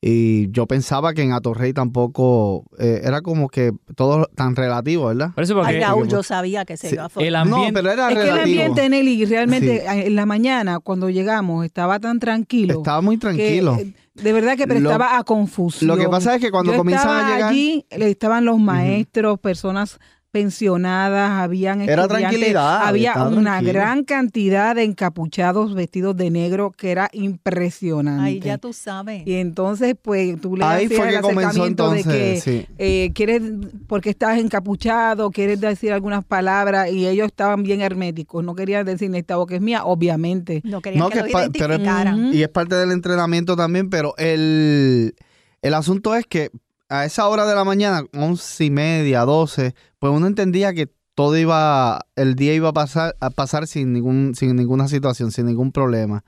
Y 0.05 0.51
yo 0.51 0.67
pensaba 0.67 1.13
que 1.13 1.21
en 1.21 1.31
Atorrey 1.31 1.71
tampoco... 1.71 2.65
eh, 2.77 2.99
era 3.05 3.21
como 3.21 3.47
que 3.47 3.71
todo 3.95 4.25
tan 4.35 4.53
relativo, 4.57 5.05
¿verdad? 5.07 5.31
Por 5.33 5.43
eso 5.45 5.63
Ay, 5.63 5.79
Raúl, 5.79 6.09
yo 6.09 6.23
sabía 6.23 6.65
que 6.65 6.75
se 6.75 6.89
Sí. 6.89 6.95
iba 6.95 7.05
a 7.05 7.09
formar. 7.09 7.27
el 7.29 7.35
ambiente, 7.37 7.71
No, 7.71 7.73
pero 7.73 7.91
era 7.93 8.09
Es 8.09 8.15
que 8.15 8.21
el 8.21 8.27
relativo. 8.27 8.61
ambiente, 8.63 8.89
Nelly, 8.89 9.25
realmente 9.25 9.77
Sí. 9.79 9.99
en 10.07 10.15
la 10.17 10.25
mañana, 10.25 10.79
cuando 10.81 11.09
llegamos, 11.09 11.63
estaba 11.65 11.99
tan 12.01 12.19
tranquilo. 12.19 12.79
Estaba 12.79 12.99
muy 13.01 13.17
tranquilo. 13.17 13.77
eh, 13.79 13.93
de 14.15 14.33
verdad 14.33 14.57
que 14.57 14.63
Lo- 14.67 14.73
prestaba 14.75 15.17
a 15.17 15.23
confusión. 15.23 15.87
lo 15.87 15.95
que 15.95 16.09
pasa 16.09 16.35
es 16.35 16.41
que 16.41 16.51
cuando 16.51 16.73
Yo 16.73 16.77
comienzan 16.79 17.09
a 17.09 17.33
llegar- 17.35 17.49
allí, 17.51 17.85
estaban 17.89 18.43
los 18.43 18.59
maestros, 18.59 19.39
personas 19.39 19.99
pensionadas, 20.33 21.29
habían 21.29 21.81
Era 21.81 22.07
tranquilidad, 22.07 22.87
había 22.87 23.13
una 23.27 23.51
tranquilo. 23.51 23.71
gran 23.71 24.03
cantidad 24.03 24.75
de 24.75 24.83
encapuchados 24.83 25.75
vestidos 25.75 26.17
de 26.17 26.31
negro 26.31 26.71
que 26.75 26.89
era 26.89 27.07
impresionante. 27.13 28.23
Ay, 28.23 28.39
ya 28.39 28.57
tú 28.57 28.73
sabes. 28.73 29.21
Y 29.27 29.35
entonces, 29.35 29.95
pues, 30.01 30.41
tú 30.41 30.57
le 30.57 30.65
Ahí 30.65 30.85
hacías 30.85 30.99
fue 30.99 31.09
el 31.09 31.15
que 31.15 31.21
comenzó 31.21 31.89
de 31.91 32.03
que 32.03 32.41
sí. 32.41 32.65
eh, 32.79 33.11
quieres, 33.13 33.43
porque 33.87 34.09
estás 34.09 34.39
encapuchado, 34.39 35.29
quieres 35.29 35.61
decir 35.61 35.93
algunas 35.93 36.25
palabras 36.25 36.91
y 36.91 37.07
ellos 37.07 37.27
estaban 37.27 37.61
bien 37.61 37.81
herméticos, 37.81 38.43
no 38.43 38.55
querían 38.55 38.85
decir 38.87 39.13
esta 39.15 39.35
boca 39.35 39.53
es 39.55 39.61
mía, 39.61 39.85
obviamente. 39.85 40.61
No 40.63 40.81
querían 40.81 40.99
No, 41.03 41.09
que, 41.11 41.21
que 41.21 41.21
lo 41.21 41.51
pero. 41.51 42.33
Y 42.33 42.41
es 42.41 42.49
parte 42.49 42.73
del 42.75 42.91
entrenamiento 42.91 43.55
también, 43.55 43.91
pero 43.91 44.15
el, 44.17 45.13
el 45.61 45.73
asunto 45.75 46.15
es 46.15 46.25
que 46.25 46.49
a 46.93 47.05
esa 47.05 47.27
hora 47.27 47.45
de 47.45 47.55
la 47.55 47.63
mañana, 47.63 48.03
once 48.13 48.65
y 48.65 48.69
media, 48.69 49.21
doce, 49.25 49.73
pues 49.99 50.13
uno 50.13 50.27
entendía 50.27 50.73
que 50.73 50.91
todo 51.15 51.35
iba, 51.37 52.05
el 52.15 52.35
día 52.35 52.53
iba 52.53 52.69
a 52.69 52.73
pasar, 52.73 53.15
a 53.19 53.29
pasar 53.29 53.65
sin 53.67 53.93
ningún, 53.93 54.33
sin 54.35 54.55
ninguna 54.55 54.87
situación, 54.87 55.31
sin 55.31 55.45
ningún 55.47 55.71
problema. 55.71 56.23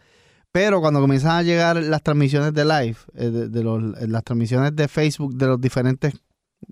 Pero 0.52 0.82
cuando 0.82 1.02
comienzan 1.02 1.32
a 1.32 1.44
llegar 1.44 1.76
las 1.78 2.02
transmisiones 2.02 2.54
de 2.54 2.66
live, 2.66 2.98
eh, 3.16 3.30
de, 3.30 3.50
de 3.50 3.64
los- 3.64 3.84
las 4.10 4.24
transmisiones 4.24 4.76
de 4.76 4.88
Facebook 4.88 5.36
de 5.36 5.48
los 5.48 5.60
diferentes 5.62 6.14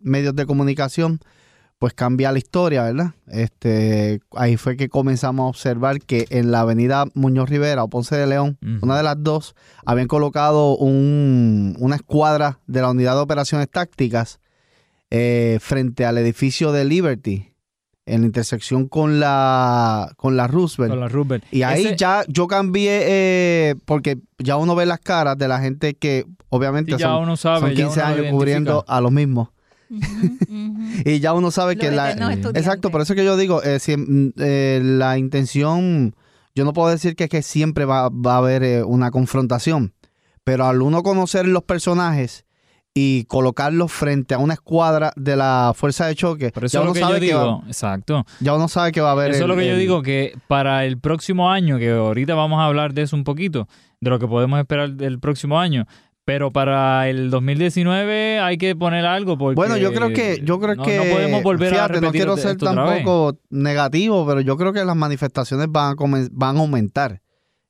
medios 0.02 0.36
de 0.36 0.46
comunicación, 0.46 1.20
pues 1.80 1.94
cambia 1.94 2.32
la 2.32 2.38
historia, 2.38 2.84
¿verdad? 2.84 3.12
Este, 3.28 4.22
ahí 4.36 4.56
fue 4.56 4.78
que 4.78 4.88
comenzamos 4.88 5.44
a 5.44 5.48
observar 5.50 6.00
que 6.00 6.26
en 6.30 6.52
la 6.52 6.62
avenida 6.62 7.06
Muñoz 7.14 7.50
Rivera 7.50 7.84
o 7.84 7.90
Ponce 7.90 8.16
de 8.16 8.26
León, 8.28 8.58
una 8.82 8.96
de 8.96 9.04
las 9.04 9.22
dos, 9.22 9.54
habían 9.86 10.08
colocado 10.08 10.78
un- 10.78 11.76
una 11.80 11.96
escuadra 11.98 12.60
de 12.68 12.82
la 12.82 12.90
unidad 12.92 13.16
de 13.16 13.22
operaciones 13.22 13.70
tácticas 13.70 14.40
eh, 15.16 15.60
frente 15.62 16.06
al 16.06 16.18
edificio 16.18 16.72
de 16.72 16.86
Liberty, 16.86 17.54
en 18.06 18.22
la 18.22 18.26
intersección 18.28 18.88
con 18.88 19.20
la, 19.20 20.12
con 20.18 20.36
la 20.36 20.48
Roosevelt. 20.48 20.92
con 20.92 21.00
la 21.00 21.08
Rupert. 21.08 21.44
Y 21.52 21.62
ahí 21.64 21.86
Ese- 21.86 21.96
ya 21.98 22.24
yo 22.28 22.48
cambié, 22.48 23.02
eh, 23.04 23.76
porque 23.86 24.18
ya 24.40 24.58
uno 24.58 24.76
ve 24.76 24.86
las 24.86 25.00
caras 25.00 25.38
de 25.38 25.48
la 25.48 25.60
gente 25.60 25.94
que 25.94 26.26
obviamente 26.50 26.94
Sí, 26.94 26.98
ya 26.98 27.08
son, 27.10 27.24
uno 27.24 27.38
sabe, 27.38 27.60
son 27.60 27.70
ya 27.72 27.76
15 27.76 28.00
uno 28.02 28.10
lo 28.10 28.16
años 28.22 28.32
cubriendo 28.32 28.86
a 28.88 29.02
los 29.02 29.12
mismos. 29.12 29.50
Y 31.06 31.20
ya 31.20 31.34
uno 31.34 31.52
sabe 31.52 31.76
que 31.78 31.92
la... 31.92 32.12
Exacto, 32.60 32.92
por 32.92 33.02
eso 33.02 33.16
que 33.16 33.26
yo 33.26 33.38
digo, 33.38 33.62
eh, 33.64 33.80
si, 33.80 33.96
mm, 33.98 34.34
eh, 34.38 34.80
la 34.84 35.18
intención, 35.18 36.16
yo 36.56 36.66
no 36.66 36.74
puedo 36.74 36.90
decir 36.90 37.16
que, 37.16 37.28
que 37.30 37.42
siempre 37.42 37.86
va, 37.86 38.10
va 38.10 38.36
a 38.36 38.38
haber 38.38 38.64
eh, 38.64 38.84
una 38.84 39.12
confrontación, 39.12 39.94
pero 40.44 40.66
al 40.66 40.82
uno 40.82 41.04
conocer 41.04 41.48
los 41.48 41.64
personajes 41.64 42.46
y 42.96 43.24
colocarlos 43.26 43.92
frente 43.92 44.36
a 44.36 44.38
una 44.38 44.54
escuadra 44.54 45.14
de 45.16 45.36
la 45.36 45.74
fuerza 45.76 46.06
de 46.06 46.14
choque, 46.16 46.52
eso 46.56 46.60
ya 46.62 46.66
es 46.68 46.74
lo 46.76 46.82
uno 46.84 46.94
que 46.94 47.00
yo 47.00 47.06
sabe 47.08 47.20
que 47.20 47.26
digo, 47.26 47.62
va, 47.62 47.68
exacto. 47.68 48.24
ya 48.40 48.54
uno 48.54 48.68
sabe 48.68 48.92
que 48.92 49.02
va 49.02 49.10
a 49.10 49.12
haber... 49.14 49.32
Eso 49.32 49.42
es 49.44 49.48
lo 49.48 49.56
el- 49.56 49.60
que 49.62 49.68
yo 49.68 49.76
digo, 49.78 50.04
que 50.04 50.38
para 50.48 50.86
el 50.86 51.00
próximo 51.00 51.50
año, 51.50 51.80
que 51.80 51.90
ahorita 51.90 52.36
vamos 52.36 52.60
a 52.60 52.66
hablar 52.66 52.94
de 52.94 53.02
eso 53.04 53.16
un 53.16 53.24
poquito, 53.24 53.68
de 54.00 54.10
lo 54.12 54.20
que 54.20 54.28
podemos 54.28 54.60
esperar 54.60 54.92
del 54.92 55.20
próximo 55.20 55.60
año, 55.60 55.88
pero 56.26 56.52
para 56.52 57.10
el 57.10 57.30
2019 57.30 58.40
hay 58.40 58.58
que 58.58 58.76
poner 58.76 59.06
algo 59.06 59.38
porque 59.38 59.56
Bueno, 59.56 59.78
yo 59.78 59.94
creo 59.94 60.14
que 60.14 60.42
yo 60.44 60.60
creo 60.60 60.76
no, 60.76 60.84
que 60.84 60.98
no 60.98 61.04
podemos 61.04 61.44
volver 61.44 61.68
a 61.68 61.72
fíjate, 61.72 61.94
repetir 61.94 62.08
no 62.08 62.12
quiero 62.12 62.38
ser 62.38 62.58
tampoco 62.58 63.38
negativo, 63.50 64.26
pero 64.26 64.42
yo 64.42 64.58
creo 64.58 64.74
que 64.74 64.84
las 64.86 64.96
manifestaciones 64.96 65.68
van 65.70 65.96
a 66.00 66.28
van 66.32 66.58
a 66.58 66.60
aumentar. 66.60 67.22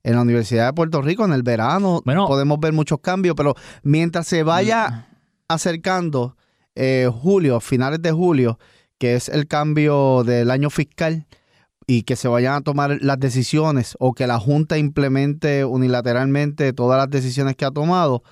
En 0.06 0.16
la 0.16 0.20
Universidad 0.20 0.66
de 0.66 0.72
Puerto 0.74 1.00
Rico 1.00 1.24
en 1.24 1.32
el 1.32 1.42
verano 1.42 2.02
Bueno. 2.04 2.26
podemos 2.26 2.60
ver 2.60 2.74
muchos 2.74 3.00
cambios, 3.00 3.34
pero 3.34 3.54
mientras 3.82 4.26
se 4.26 4.42
vaya 4.42 5.08
acercando 5.48 6.36
eh, 6.74 7.08
julio, 7.10 7.58
finales 7.60 8.02
de 8.02 8.12
julio, 8.12 8.58
que 8.98 9.14
es 9.14 9.30
el 9.30 9.46
cambio 9.46 10.22
del 10.22 10.50
año 10.50 10.68
fiscal 10.68 11.26
y 11.86 12.02
que 12.02 12.16
se 12.16 12.28
vayan 12.28 12.54
a 12.54 12.60
tomar 12.60 12.98
las 13.00 13.18
decisiones 13.18 13.96
o 13.98 14.12
que 14.12 14.26
la 14.26 14.38
Junta 14.38 14.76
implemente 14.76 15.64
unilateralmente 15.64 16.72
todas 16.72 16.98
las 16.98 17.10
decisiones 17.10 17.56
que 17.56 17.64
ha 17.64 17.70
tomado, 17.70 18.22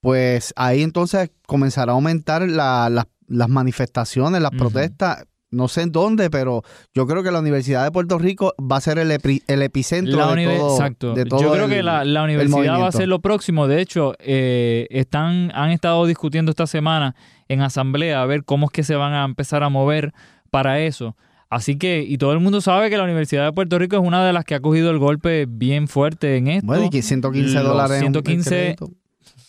pues 0.00 0.52
ahí 0.56 0.82
entonces 0.82 1.30
comenzará 1.46 1.92
a 1.92 1.94
aumentar 1.94 2.42
la- 2.48 2.88
la- 2.90 3.08
las 3.26 3.48
manifestaciones, 3.48 4.40
las 4.40 4.52
protestas. 4.52 5.24
No 5.50 5.66
sé 5.66 5.80
en 5.80 5.92
dónde, 5.92 6.28
pero 6.28 6.62
yo 6.94 7.06
creo 7.06 7.22
que 7.22 7.30
la 7.30 7.38
Universidad 7.40 7.82
de 7.82 7.90
Puerto 7.90 8.18
Rico 8.18 8.54
va 8.60 8.76
a 8.76 8.80
ser 8.82 8.98
el, 8.98 9.10
epi- 9.10 9.42
el 9.46 9.62
epicentro 9.62 10.18
La 10.18 10.34
de, 10.34 10.44
todo, 10.44 10.72
Exacto. 10.76 11.14
de 11.14 11.24
todo 11.24 11.40
Yo 11.40 11.52
creo 11.52 11.64
el- 11.64 11.70
que 11.70 11.82
la, 11.82 12.04
la 12.04 12.22
universidad 12.22 12.78
va 12.78 12.88
a 12.88 12.92
ser 12.92 13.08
lo 13.08 13.20
próximo. 13.20 13.66
De 13.66 13.80
hecho, 13.80 14.12
eh, 14.18 14.86
están, 14.90 15.50
han 15.54 15.70
estado 15.70 16.04
discutiendo 16.04 16.50
esta 16.50 16.66
semana 16.66 17.14
en 17.48 17.62
asamblea 17.62 18.20
a 18.20 18.26
ver 18.26 18.44
cómo 18.44 18.66
es 18.66 18.72
que 18.72 18.82
se 18.84 18.94
van 18.94 19.14
a 19.14 19.24
empezar 19.24 19.62
a 19.62 19.70
mover 19.70 20.12
para 20.50 20.80
eso. 20.80 21.16
Así 21.48 21.78
que, 21.78 22.02
y 22.06 22.18
todo 22.18 22.34
el 22.34 22.40
mundo 22.40 22.60
sabe 22.60 22.90
que 22.90 22.98
la 22.98 23.04
Universidad 23.04 23.46
de 23.46 23.52
Puerto 23.54 23.78
Rico 23.78 23.96
es 23.96 24.02
una 24.02 24.26
de 24.26 24.34
las 24.34 24.44
que 24.44 24.54
ha 24.54 24.60
cogido 24.60 24.90
el 24.90 24.98
golpe 24.98 25.46
bien 25.48 25.88
fuerte 25.88 26.36
en 26.36 26.48
esto. 26.48 26.66
Bueno, 26.66 26.84
y 26.84 26.90
que 26.90 27.00
115 27.00 27.54
Los 27.54 27.64
dólares. 27.64 28.02
en 28.02 28.08
un 28.08 28.12
115 28.12 28.76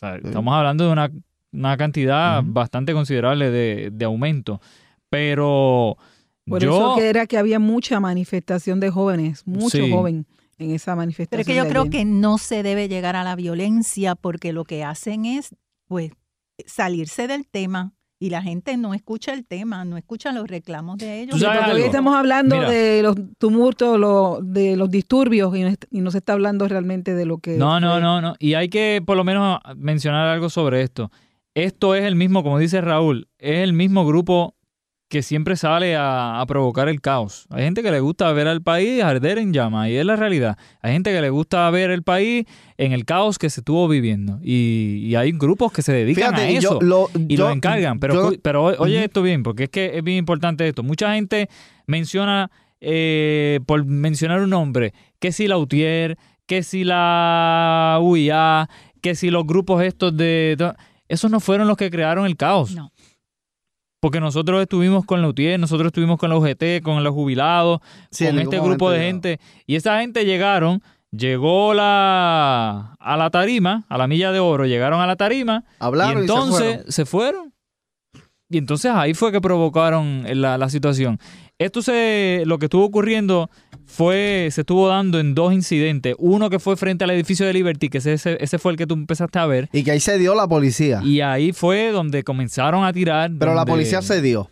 estamos 0.02 0.54
hablando 0.54 0.86
de 0.86 0.92
una, 0.92 1.12
una 1.52 1.78
cantidad 1.78 2.42
bastante 2.46 2.94
considerable 2.94 3.50
de, 3.52 3.90
de 3.92 4.06
aumento. 4.06 4.62
Pero 5.10 5.98
Por 6.46 6.62
yo... 6.62 6.72
eso 6.76 6.96
que 6.98 7.10
era 7.10 7.26
que 7.28 7.38
había 7.38 7.60
mucha 7.60 8.00
manifestación 8.00 8.80
de 8.80 8.90
jóvenes, 8.90 9.46
mucho 9.48 9.78
Sí. 9.78 9.92
joven 9.92 10.26
en 10.58 10.72
esa 10.72 10.96
manifestación. 10.96 11.30
Pero 11.30 11.42
es 11.42 11.48
que 11.48 11.56
yo 11.56 11.68
creo 11.70 11.90
que 11.90 12.06
no 12.06 12.38
se 12.38 12.64
debe 12.64 12.88
llegar 12.88 13.16
a 13.16 13.24
la 13.24 13.36
violencia 13.36 14.16
porque 14.16 14.54
lo 14.54 14.66
que 14.66 14.84
hacen 14.84 15.26
es, 15.26 15.56
pues, 15.88 16.12
salirse 16.66 17.28
del 17.28 17.48
tema 17.48 17.94
y 18.22 18.30
la 18.30 18.42
gente 18.42 18.76
no 18.76 18.94
escucha 18.94 19.34
el 19.34 19.46
tema, 19.46 19.86
no 19.86 19.96
escucha 19.96 20.32
los 20.34 20.46
reclamos 20.48 20.98
de 20.98 21.22
ellos. 21.22 21.36
Tú 21.36 21.40
sabes 21.40 21.60
Porque 21.62 21.74
hoy 21.76 21.82
estamos 21.84 22.14
hablando 22.16 22.58
Mira. 22.58 22.70
de 22.70 23.02
los 23.02 23.16
tumultos, 23.38 23.98
lo- 23.98 24.40
de 24.44 24.76
los 24.76 24.92
disturbios 24.92 25.56
y 25.56 25.64
no, 25.64 25.70
y 25.90 26.02
no 26.02 26.12
se 26.12 26.18
está 26.18 26.34
hablando 26.34 26.68
realmente 26.68 27.16
de 27.16 27.26
lo 27.26 27.38
que... 27.38 27.58
No, 27.58 27.80
no, 27.80 28.00
no, 28.02 28.20
no. 28.22 28.36
Y 28.40 28.56
hay 28.56 28.68
que 28.70 29.02
por 29.06 29.16
lo 29.16 29.24
menos 29.24 29.60
mencionar 29.78 30.28
algo 30.28 30.50
sobre 30.50 30.82
esto. 30.82 31.12
Esto 31.56 31.96
es 31.96 32.04
el 32.04 32.16
mismo, 32.16 32.44
como 32.44 32.60
dice 32.60 32.82
Raúl, 32.82 33.28
es 33.38 33.60
el 33.60 33.72
mismo 33.74 34.06
grupo 34.06 34.56
que 35.10 35.24
siempre 35.24 35.56
sale 35.56 35.96
a, 35.96 36.40
a 36.40 36.46
provocar 36.46 36.88
el 36.88 37.02
caos. 37.02 37.48
Hay 37.50 37.64
gente 37.64 37.82
que 37.82 37.90
le 37.90 38.00
gusta 38.00 38.32
ver 38.32 38.48
al 38.48 38.62
país 38.62 39.02
arder 39.04 39.40
en 39.40 39.52
llamas 39.54 39.90
y 39.90 39.96
es 39.96 40.06
la 40.06 40.16
realidad. 40.16 40.56
Hay 40.84 40.94
gente 40.94 41.12
que 41.12 41.20
le 41.20 41.32
gusta 41.32 41.68
ver 41.72 41.90
el 41.90 42.04
país 42.04 42.46
en 42.78 42.92
el 42.92 43.06
caos 43.06 43.40
que 43.40 43.50
se 43.50 43.62
estuvo 43.62 43.88
viviendo 43.88 44.40
y, 44.44 45.02
y 45.08 45.16
hay 45.16 45.32
grupos 45.32 45.72
que 45.74 45.82
se 45.82 45.94
dedican 45.94 46.36
Fíjate, 46.36 46.48
a 46.58 46.60
yo- 46.60 46.60
eso 46.60 46.80
lo- 46.82 47.10
y 47.28 47.36
yo- 47.36 47.48
lo 47.48 47.52
encargan. 47.52 48.00
Pero, 48.00 48.32
yo- 48.34 48.40
pero 48.42 48.64
oye 48.66 49.04
esto 49.04 49.24
bien, 49.24 49.42
porque 49.42 49.64
es 49.64 49.70
que 49.72 49.98
es 49.98 50.04
bien 50.04 50.18
importante 50.20 50.68
esto. 50.68 50.84
Mucha 50.84 51.14
gente 51.16 51.50
menciona, 51.88 52.52
eh, 52.80 53.60
por 53.66 53.84
mencionar 53.86 54.42
un 54.42 54.52
nombre, 54.52 54.94
que 55.20 55.32
si 55.32 55.48
la 55.48 55.58
UTIER, 55.58 56.20
que 56.46 56.62
si 56.62 56.84
la 56.84 57.98
UIA, 58.02 58.70
que 59.02 59.16
si 59.16 59.32
los 59.32 59.46
grupos 59.48 59.84
estos 59.84 60.16
de... 60.16 60.56
de- 60.58 60.74
esos 61.08 61.32
no 61.32 61.40
fueron 61.40 61.68
los 61.68 61.76
que 61.76 61.90
crearon 61.90 62.28
el 62.28 62.38
caos. 62.38 62.76
No. 62.76 62.92
Porque 64.00 64.20
nosotros 64.20 64.62
estuvimos 64.62 65.06
con 65.06 65.22
la 65.22 65.28
UTIER, 65.28 65.60
nosotros 65.60 65.88
estuvimos 65.88 66.18
con 66.18 66.30
la 66.30 66.38
UGT, 66.38 66.82
con 66.82 67.04
los 67.04 67.14
jubilados, 67.14 67.82
Sí, 68.12 68.26
con 68.26 68.40
este 68.40 68.60
grupo 68.60 68.90
de 68.92 69.00
gente. 69.00 69.40
Y 69.68 69.76
esa 69.76 70.00
gente 70.00 70.24
llegaron, 70.26 70.82
llegó 71.12 71.74
la 71.74 72.96
a 73.00 73.18
la 73.18 73.30
tarima, 73.30 73.84
a 73.90 73.98
la 73.98 74.08
milla 74.08 74.32
de 74.32 74.40
oro, 74.40 74.66
llegaron 74.66 75.02
a 75.02 75.08
la 75.08 75.16
tarima 75.16 75.64
Hablaron 75.80 76.22
y 76.22 76.24
y 76.24 76.28
se 76.28 76.34
entonces 76.34 76.68
fueron. 76.76 76.92
se 76.92 77.06
fueron. 77.06 77.54
Y 78.50 78.58
entonces 78.58 78.92
ahí 78.94 79.14
fue 79.14 79.32
que 79.32 79.40
provocaron 79.42 80.24
la, 80.42 80.58
la 80.58 80.70
situación. 80.70 81.20
Esto 81.60 81.82
se, 81.82 82.44
lo 82.46 82.58
que 82.58 82.66
estuvo 82.66 82.84
ocurriendo 82.86 83.50
fue, 83.86 84.48
se 84.52 84.62
estuvo 84.62 84.88
dando 84.88 85.20
en 85.20 85.36
dos 85.36 85.54
incidentes. 85.54 86.16
Uno 86.18 86.50
que 86.50 86.58
fue 86.58 86.76
frente 86.76 87.04
al 87.04 87.12
edificio 87.12 87.46
de 87.46 87.54
Liberty, 87.54 87.90
que 87.90 88.00
ese, 88.00 88.14
ese, 88.14 88.38
ese 88.44 88.58
fue 88.58 88.72
el 88.72 88.78
que 88.78 88.88
tú 88.88 88.96
empezaste 88.96 89.38
a 89.40 89.46
ver. 89.46 89.70
Y 89.72 89.84
que 89.84 89.92
ahí 89.92 90.00
se 90.00 90.18
dio 90.18 90.34
la 90.36 90.48
policía. 90.48 91.02
Y 91.04 91.22
ahí 91.22 91.52
fue 91.54 91.92
donde 91.92 92.24
comenzaron 92.24 92.84
a 92.86 92.94
tirar. 92.94 93.30
pero 93.38 93.54
la 93.54 93.66
policía 93.66 94.02
se 94.02 94.22
dio. 94.22 94.50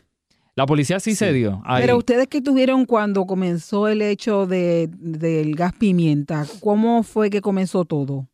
La 0.56 0.66
policía 0.66 1.00
sí, 1.00 1.16
se 1.16 1.34
dio. 1.34 1.62
ahí. 1.66 1.82
Pero 1.82 1.98
ustedes 1.98 2.28
que 2.28 2.42
tuvieron 2.42 2.86
cuando 2.86 3.26
comenzó 3.26 3.88
el 3.88 4.02
hecho 4.02 4.46
de, 4.48 4.90
del 4.92 5.56
gas 5.56 5.74
pimienta, 5.74 6.46
¿cómo 6.62 7.04
fue 7.04 7.30
que 7.30 7.42
comenzó 7.42 7.86
todo? 7.86 8.28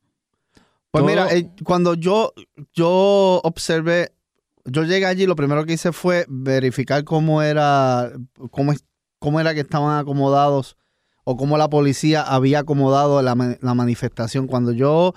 Pues 0.90 1.02
Todo- 1.04 1.06
mira, 1.06 1.28
eh, 1.34 1.50
cuando 1.64 1.96
yo, 1.96 2.34
yo 2.74 3.42
observé, 3.44 4.12
yo 4.66 4.84
llegué 4.84 5.06
allí, 5.06 5.26
lo 5.26 5.36
primero 5.36 5.66
que 5.66 5.74
hice 5.74 5.92
fue 5.92 6.26
verificar 6.30 7.04
cómo 7.04 7.42
era, 7.42 8.12
cómo, 8.52 8.74
cómo 9.20 9.40
era 9.40 9.54
que 9.54 9.60
estaban 9.62 9.98
acomodados 10.00 10.78
o 11.26 11.38
cómo 11.38 11.58
la 11.58 11.70
policía 11.70 12.22
había 12.22 12.60
acomodado 12.60 13.22
la, 13.22 13.36
ma- 13.36 13.58
la 13.62 13.74
manifestación. 13.74 14.48
Cuando 14.48 14.72
yo 14.72 15.14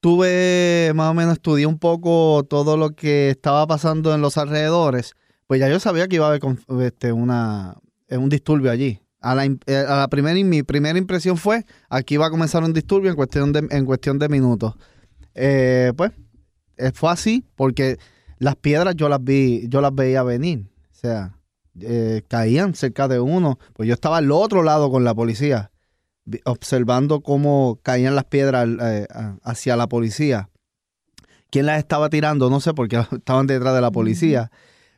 tuve, 0.00 0.92
más 0.94 1.10
o 1.10 1.14
menos, 1.14 1.34
estudié 1.34 1.66
un 1.66 1.78
poco 1.78 2.44
todo 2.48 2.76
lo 2.76 2.90
que 2.90 3.30
estaba 3.30 3.66
pasando 3.66 4.14
en 4.14 4.20
los 4.20 4.36
alrededores, 4.36 5.14
pues 5.46 5.60
ya 5.60 5.68
yo 5.68 5.80
sabía 5.80 6.08
que 6.08 6.16
iba 6.16 6.26
a 6.26 6.28
haber 6.30 6.40
este, 6.82 7.12
una, 7.12 7.76
eh, 8.08 8.16
un 8.16 8.28
disturbio 8.28 8.70
allí. 8.70 9.00
A 9.20 9.34
la, 9.34 9.44
eh, 9.46 10.06
primera, 10.10 10.34
mi 10.44 10.62
primera 10.62 10.98
impresión 10.98 11.36
fue, 11.36 11.64
aquí 11.88 12.14
iba 12.14 12.26
a 12.26 12.30
comenzar 12.30 12.62
un 12.62 12.72
disturbio 12.72 13.10
en 13.10 13.16
cuestión 13.16 13.52
de, 13.52 13.66
en 13.70 13.84
cuestión 13.84 14.18
de 14.18 14.28
minutos. 14.28 14.74
Eh, 15.34 15.92
pues 15.96 16.12
fue 16.94 17.10
así 17.10 17.44
porque 17.56 17.98
las 18.38 18.56
piedras 18.56 18.94
yo 18.96 19.08
las 19.08 19.22
vi, 19.22 19.68
yo 19.68 19.80
las 19.80 19.94
veía 19.94 20.22
venir. 20.22 20.66
O 20.90 20.94
sea, 20.94 21.38
eh, 21.80 22.22
caían 22.28 22.74
cerca 22.74 23.08
de 23.08 23.20
uno. 23.20 23.58
Pues 23.74 23.88
yo 23.88 23.94
estaba 23.94 24.18
al 24.18 24.30
otro 24.30 24.62
lado 24.62 24.90
con 24.90 25.04
la 25.04 25.14
policía, 25.14 25.70
observando 26.44 27.20
cómo 27.20 27.78
caían 27.82 28.14
las 28.14 28.24
piedras 28.24 28.68
eh, 28.80 29.06
hacia 29.42 29.76
la 29.76 29.88
policía. 29.88 30.50
¿Quién 31.50 31.66
las 31.66 31.78
estaba 31.78 32.10
tirando? 32.10 32.50
No 32.50 32.60
sé, 32.60 32.74
porque 32.74 32.96
estaban 33.12 33.46
detrás 33.46 33.74
de 33.74 33.80
la 33.80 33.90
policía. 33.90 34.50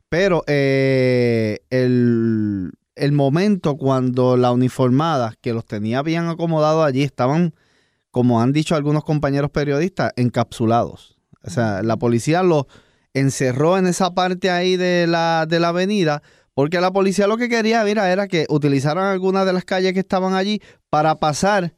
Pero 0.09 0.43
eh, 0.49 1.61
el, 1.71 2.73
el 2.97 3.13
momento 3.13 3.77
cuando 3.77 4.37
la 4.37 4.51
uniformada, 4.51 5.35
que 5.41 5.53
los 5.53 5.65
tenía 5.65 6.03
bien 6.03 6.27
acomodados 6.27 6.85
allí, 6.85 7.03
estaban, 7.03 7.55
como 8.11 8.43
han 8.43 8.53
dicho 8.53 8.75
algunos 8.75 9.05
compañeros 9.05 9.51
periodistas, 9.51 10.13
encapsulados. 10.17 11.19
O 11.43 11.51
sea, 11.51 11.83
la 11.83 11.97
policía 11.97 12.43
los 12.43 12.67
encerró 13.15 13.77
en 13.79 13.87
esa 13.87 14.15
parte 14.15 14.51
ahí 14.51 14.77
de 14.77 15.07
la, 15.07 15.47
de 15.49 15.61
la 15.61 15.69
avenida, 15.69 16.23
porque 16.55 16.81
la 16.81 16.91
policía 16.93 17.27
lo 17.27 17.37
que 17.37 17.49
quería, 17.49 17.83
mira, 17.85 18.11
era 18.13 18.29
que 18.29 18.47
utilizaran 18.49 19.05
algunas 19.07 19.47
de 19.47 19.53
las 19.53 19.65
calles 19.65 19.93
que 19.93 20.01
estaban 20.01 20.35
allí 20.35 20.61
para 20.91 21.17
pasar 21.19 21.75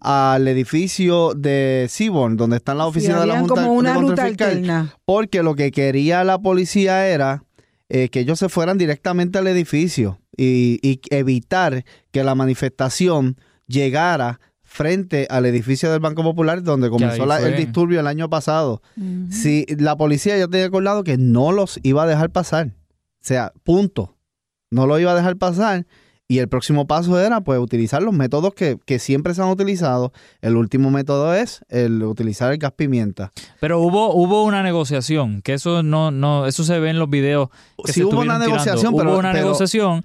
al 0.00 0.46
edificio 0.46 1.32
de 1.34 1.86
Seaborn, 1.88 2.36
donde 2.36 2.56
están 2.58 2.76
las 2.78 2.86
Sí, 2.86 2.90
oficinas 2.90 3.20
de 3.20 3.26
la 3.26 3.38
Junta 3.40 3.54
como 3.54 3.72
de 3.72 3.78
una 3.78 3.94
Control 3.94 4.10
ruta 4.10 4.26
Fiscal, 4.26 4.48
alterna. 4.48 4.94
porque 5.04 5.42
lo 5.42 5.54
que 5.54 5.70
quería 5.70 6.22
la 6.22 6.38
policía 6.38 7.08
era 7.08 7.44
eh, 7.88 8.08
que 8.10 8.20
ellos 8.20 8.38
se 8.38 8.48
fueran 8.48 8.76
directamente 8.78 9.38
al 9.38 9.46
edificio 9.46 10.20
y, 10.36 10.78
y 10.82 11.00
evitar 11.10 11.84
que 12.12 12.22
la 12.24 12.34
manifestación 12.34 13.36
llegara 13.66 14.38
frente 14.76 15.26
al 15.30 15.46
edificio 15.46 15.90
del 15.90 16.00
Banco 16.00 16.22
Popular 16.22 16.62
donde 16.62 16.90
comenzó 16.90 17.24
la- 17.24 17.40
el 17.40 17.56
disturbio 17.56 18.00
el 18.00 18.06
año 18.06 18.28
pasado. 18.28 18.82
Si 19.30 19.64
la 19.78 19.96
policía 19.96 20.36
ya 20.36 20.48
tenía 20.48 20.66
acordado 20.66 21.02
que 21.02 21.16
no 21.16 21.50
los 21.52 21.80
iba 21.82 22.02
a 22.02 22.06
dejar 22.06 22.30
pasar. 22.30 22.68
O 22.68 23.22
sea, 23.22 23.52
punto. 23.64 24.16
No 24.70 24.86
lo 24.86 24.98
iba 24.98 25.12
a 25.12 25.14
dejar 25.14 25.36
pasar. 25.36 25.86
Y 26.28 26.38
el 26.40 26.48
próximo 26.48 26.86
paso 26.88 27.18
era 27.20 27.40
pues 27.40 27.58
utilizar 27.60 28.02
los 28.02 28.12
métodos 28.12 28.52
que, 28.52 28.78
que 28.84 28.98
siempre 28.98 29.32
se 29.32 29.40
han 29.42 29.48
utilizado. 29.48 30.12
El 30.42 30.56
último 30.56 30.90
método 30.90 31.32
es 31.34 31.60
el 31.68 32.02
utilizar 32.02 32.52
el 32.52 32.58
gas 32.58 32.72
pimienta. 32.72 33.32
Pero 33.60 33.80
hubo 33.80 34.12
hubo 34.12 34.44
una 34.44 34.62
negociación, 34.64 35.40
que 35.40 35.54
eso 35.54 35.82
no 35.84 36.10
no 36.10 36.46
eso 36.46 36.64
se 36.64 36.78
ve 36.80 36.90
en 36.90 36.98
los 36.98 37.08
videos. 37.08 37.48
Que 37.84 37.92
Sí 37.92 38.00
se 38.00 38.04
hubo 38.04 38.20
una 38.20 38.34
estuvieron 38.34 38.40
tirando. 38.40 38.54
negociación, 38.64 38.92
hubo 38.94 38.98
pero- 38.98 39.18
una 39.18 39.32
pero- 39.32 39.44
negociación. 39.44 40.04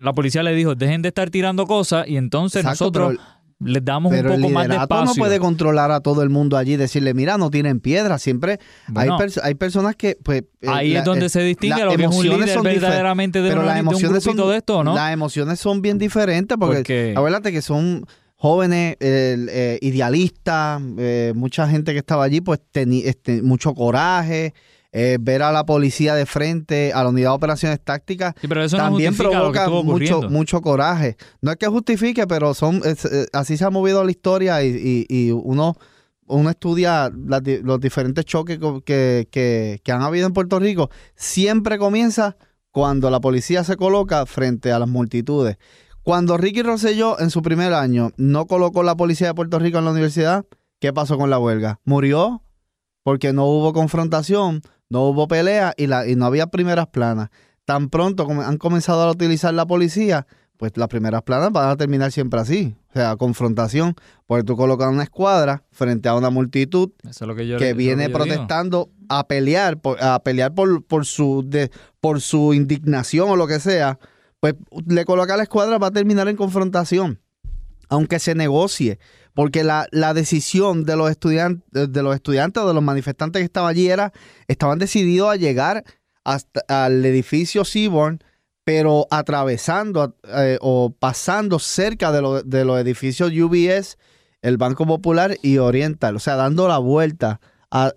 La 0.00 0.12
policía 0.12 0.42
le 0.42 0.54
dijo, 0.54 0.74
dejen 0.74 1.00
de 1.00 1.08
estar 1.08 1.30
tirando 1.30 1.66
cosas 1.66 2.06
y 2.06 2.16
entonces 2.18 2.60
Exacto, 2.60 2.84
nosotros 2.86 3.16
les 3.64 3.84
damos 3.84 4.12
un 4.12 4.18
el 4.18 4.24
poco 4.26 4.48
más 4.50 4.68
de 4.68 4.76
espacio. 4.76 5.04
no 5.06 5.14
puede 5.14 5.38
controlar 5.38 5.90
a 5.90 6.00
todo 6.00 6.22
el 6.22 6.30
mundo 6.30 6.56
allí 6.56 6.76
decirle, 6.76 7.14
mira, 7.14 7.38
no 7.38 7.50
tienen 7.50 7.80
piedra. 7.80 8.18
Siempre 8.18 8.58
Bueno. 8.88 9.18
hay, 9.20 9.28
hay 9.42 9.54
personas 9.54 9.96
que... 9.96 10.16
Pues, 10.22 10.42
eh, 10.60 10.66
Ahí 10.68 10.92
la- 10.92 11.00
es 11.00 11.04
donde 11.04 11.26
eh, 11.26 11.28
se 11.28 11.40
distingue 11.42 11.84
lo 11.84 11.96
que 11.96 12.04
es 12.04 12.14
un 12.14 12.28
líder 12.28 12.62
verdaderamente 12.62 13.42
de, 13.42 13.48
pero 13.48 13.62
las 13.62 13.74
de 13.74 13.80
un 13.80 13.86
emociones 13.88 14.24
grupito 14.24 14.42
son, 14.42 14.50
de 14.52 14.56
esto, 14.58 14.84
¿no? 14.84 14.94
Las 14.94 15.12
emociones 15.12 15.58
son 15.58 15.82
bien 15.82 15.98
diferentes 15.98 16.56
porque, 16.58 16.76
Porque- 16.78 17.14
acuérdate 17.16 17.52
que 17.52 17.62
son 17.62 18.04
jóvenes 18.36 18.96
eh, 19.00 19.36
eh, 19.48 19.78
idealistas, 19.80 20.80
eh, 20.98 21.32
mucha 21.34 21.68
gente 21.68 21.92
que 21.92 21.98
estaba 21.98 22.24
allí, 22.24 22.40
pues 22.40 22.60
tenía 22.70 23.08
este, 23.08 23.42
mucho 23.42 23.74
coraje. 23.74 24.52
Eh, 24.96 25.18
ver 25.20 25.42
a 25.42 25.50
la 25.50 25.66
policía 25.66 26.14
de 26.14 26.24
frente, 26.24 26.92
a 26.94 27.02
la 27.02 27.08
unidad 27.08 27.30
de 27.30 27.34
operaciones 27.36 27.80
tácticas, 27.82 28.32
Sí, 28.40 28.46
pero 28.46 28.62
eso 28.62 28.76
no 28.76 28.84
también 28.84 29.12
provoca 29.32 29.64
mucho, 29.82 30.20
mucho 30.30 30.60
coraje. 30.62 31.16
No 31.42 31.50
es 31.50 31.56
que 31.56 31.66
justifique, 31.66 32.26
pero 32.28 32.54
son 32.54 32.80
es- 32.84 33.04
eh, 33.04 33.26
así 33.32 33.56
se 33.56 33.64
ha 33.64 33.70
movido 33.70 34.04
la 34.04 34.10
historia 34.12 34.62
y, 34.62 34.68
y- 34.68 35.06
y 35.08 35.30
uno, 35.32 35.74
uno 36.26 36.48
estudia 36.48 37.10
las 37.26 37.42
los 37.64 37.80
diferentes 37.80 38.24
choques 38.24 38.58
que, 38.84 39.26
que- 39.30 39.80
que 39.82 39.92
han 39.92 40.02
habido 40.02 40.26
en 40.28 40.32
Puerto 40.32 40.60
Rico. 40.60 40.88
Siempre 41.16 41.76
comienza 41.76 42.36
cuando 42.70 43.10
la 43.10 43.20
policía 43.20 43.64
se 43.64 43.76
coloca 43.76 44.24
frente 44.26 44.70
a 44.72 44.78
las 44.78 44.88
multitudes. 44.88 45.56
Cuando 46.02 46.36
Ricky 46.36 46.62
Rosselló 46.62 47.18
en 47.18 47.30
su 47.30 47.42
primer 47.42 47.72
año 47.74 48.10
no 48.16 48.46
colocó 48.46 48.82
la 48.82 48.94
policía 48.94 49.26
de 49.28 49.34
Puerto 49.34 49.58
Rico 49.58 49.78
en 49.78 49.86
la 49.86 49.90
universidad, 49.90 50.44
¿qué 50.78 50.92
pasó 50.92 51.16
con 51.18 51.30
la 51.30 51.38
huelga? 51.38 51.80
Murió 51.84 52.42
porque 53.02 53.32
no 53.32 53.44
hubo 53.46 53.72
confrontación, 53.72 54.62
no 54.88 55.02
hubo 55.02 55.28
pelea 55.28 55.74
y, 55.76 55.86
la, 55.86 56.06
y 56.06 56.16
no 56.16 56.26
había 56.26 56.46
primeras 56.48 56.86
planas. 56.88 57.30
Tan 57.64 57.88
pronto 57.88 58.26
como 58.26 58.42
han 58.42 58.58
comenzado 58.58 59.02
a 59.02 59.10
utilizar 59.10 59.54
la 59.54 59.66
policía, 59.66 60.26
pues 60.56 60.72
las 60.76 60.88
primeras 60.88 61.22
planas 61.22 61.50
van 61.52 61.70
a 61.70 61.76
terminar 61.76 62.12
siempre 62.12 62.40
así. 62.40 62.76
O 62.90 62.92
sea, 62.92 63.16
confrontación, 63.16 63.94
porque 64.26 64.44
tú 64.44 64.56
colocas 64.56 64.88
una 64.92 65.02
escuadra 65.02 65.64
frente 65.72 66.08
a 66.08 66.14
una 66.14 66.30
multitud 66.30 66.90
Eso 67.02 67.24
es 67.24 67.28
lo 67.28 67.34
que 67.34 67.46
yo 67.46 67.58
que 67.58 67.70
eso 67.70 67.76
viene 67.76 68.08
lo 68.08 68.08
que 68.08 68.12
yo 68.12 68.24
digo. 68.24 68.34
protestando 68.36 68.90
a 69.08 69.26
pelear, 69.26 69.80
por, 69.80 70.02
a 70.02 70.20
pelear 70.20 70.54
por, 70.54 70.84
por, 70.84 71.06
su, 71.06 71.44
de, 71.46 71.70
por 72.00 72.20
su 72.20 72.54
indignación 72.54 73.30
o 73.30 73.36
lo 73.36 73.46
que 73.46 73.58
sea, 73.58 73.98
pues 74.40 74.54
le 74.86 75.04
coloca 75.04 75.36
la 75.36 75.42
escuadra 75.42 75.78
va 75.78 75.88
a 75.88 75.90
terminar 75.90 76.28
en 76.28 76.36
confrontación, 76.36 77.20
aunque 77.88 78.18
se 78.18 78.34
negocie, 78.34 78.98
porque 79.34 79.64
la, 79.64 79.86
la 79.90 80.14
decisión 80.14 80.84
de 80.84 80.96
los 80.96 81.10
estudiantes, 81.10 81.64
de 81.92 82.02
los 82.02 82.14
estudiantes 82.14 82.62
o 82.62 82.68
de 82.68 82.74
los 82.74 82.82
manifestantes 82.82 83.40
que 83.40 83.44
estaban 83.46 83.70
allí 83.70 83.88
era, 83.88 84.12
estaban 84.48 84.78
decididos 84.78 85.30
a 85.30 85.36
llegar 85.36 85.84
hasta 86.24 86.62
al 86.68 87.04
edificio 87.04 87.64
Seaborn, 87.64 88.20
pero 88.64 89.06
atravesando 89.10 90.16
eh, 90.24 90.56
o 90.60 90.94
pasando 90.98 91.58
cerca 91.58 92.12
de, 92.12 92.42
de 92.44 92.64
los 92.64 92.80
edificios 92.80 93.30
UBS, 93.30 93.98
el 94.40 94.56
Banco 94.56 94.86
Popular 94.86 95.36
y 95.42 95.58
Oriental, 95.58 96.16
o 96.16 96.18
sea, 96.20 96.36
dando 96.36 96.68
la 96.68 96.78
vuelta 96.78 97.40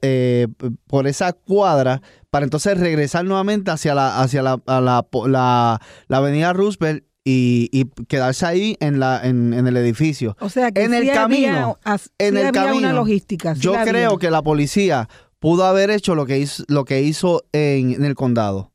eh, 0.01 0.47
por 0.87 1.07
esa 1.07 1.33
cuadra 1.33 2.01
para 2.31 2.43
entonces 2.45 2.79
regresar 2.79 3.25
nuevamente 3.25 3.69
hacia 3.69 3.93
la, 3.93 4.19
hacia 4.19 4.41
la, 4.41 4.59
la- 4.65 5.79
la 6.07 6.17
avenida 6.17 6.51
Roosevelt 6.53 7.03
y, 7.29 7.67
y 7.73 7.85
quedarse 8.05 8.45
ahí 8.45 8.77
en, 8.79 8.99
la, 9.01 9.19
en, 9.27 9.53
en 9.53 9.67
el 9.67 9.75
edificio. 9.75 10.37
O 10.39 10.47
sea 10.49 10.71
que 10.71 10.83
en 10.85 10.93
el 10.93 11.01
había- 11.01 11.13
camino, 11.13 11.77
as- 11.83 12.09
en 12.17 12.35
sí 12.35 12.39
el 12.39 12.47
había 12.47 12.51
camino, 12.63 12.77
una 12.77 12.93
logística. 12.93 13.53
sí 13.55 13.61
yo 13.61 13.75
había. 13.77 13.91
creo 13.91 14.17
que 14.17 14.31
la 14.31 14.41
policía 14.41 15.09
pudo 15.39 15.65
haber 15.65 15.89
hecho 15.89 16.15
lo 16.15 16.25
que 16.25 16.39
hizo, 16.39 16.63
lo 16.69 16.85
que 16.85 17.01
hizo 17.01 17.43
en, 17.51 17.91
en 17.91 18.05
el 18.05 18.15
condado. 18.15 18.71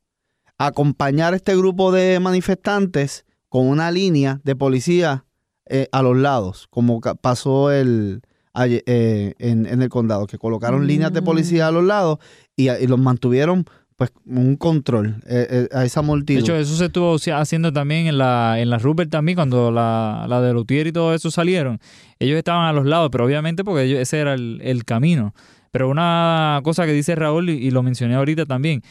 Acompañar 0.59 1.33
a 1.33 1.35
este 1.35 1.55
grupo 1.57 1.91
de 1.91 2.19
manifestantes 2.19 3.25
con 3.49 3.67
una 3.67 3.89
línea 3.91 4.39
de 4.43 4.55
policía 4.55 5.25
eh, 5.65 5.87
a 5.91 6.01
los 6.03 6.15
lados, 6.17 6.67
como 6.69 7.01
pasó 7.01 7.71
el, 7.71 8.21
eh, 8.55 9.33
en, 9.39 9.65
en 9.65 9.81
el 9.81 9.89
condado, 9.89 10.27
que 10.27 10.37
colocaron 10.37 10.85
líneas 10.85 11.11
de 11.11 11.21
policía 11.21 11.67
a 11.67 11.71
los 11.71 11.83
lados 11.83 12.19
y 12.55 12.67
los 12.87 12.99
mantuvieron 12.99 13.65
pues 14.09 14.11
un 14.25 14.55
control 14.55 15.15
eh, 15.27 15.47
eh, 15.49 15.69
a 15.73 15.85
esa 15.85 16.01
De 16.01 16.07
multitud. 16.07 16.39
hecho, 16.41 16.55
eso 16.55 16.75
se 16.75 16.85
estuvo 16.85 17.15
haci- 17.15 17.33
haciendo 17.37 17.71
también 17.73 18.07
en 18.07 18.17
la, 18.17 18.55
en 18.59 18.69
la 18.69 18.77
Rupert 18.77 19.09
también, 19.09 19.35
cuando 19.35 19.71
la, 19.71 20.25
la 20.27 20.41
de 20.41 20.53
Lutier 20.53 20.87
y 20.87 20.91
todo 20.91 21.13
eso 21.13 21.31
salieron. 21.31 21.79
Ellos 22.19 22.37
estaban 22.37 22.65
a 22.67 22.73
los 22.73 22.85
lados, 22.85 23.09
pero 23.11 23.25
obviamente 23.25 23.63
porque 23.63 23.83
ellos- 23.83 23.99
ese 23.99 24.19
era 24.19 24.33
el, 24.33 24.59
el 24.63 24.85
camino. 24.85 25.33
Pero 25.71 25.89
una 25.89 26.61
cosa 26.63 26.85
que 26.85 26.93
dice 26.93 27.15
Raúl, 27.15 27.49
y, 27.49 27.53
y 27.53 27.71
lo 27.71 27.81
mencioné 27.83 28.15
ahorita 28.15 28.45
también, 28.45 28.83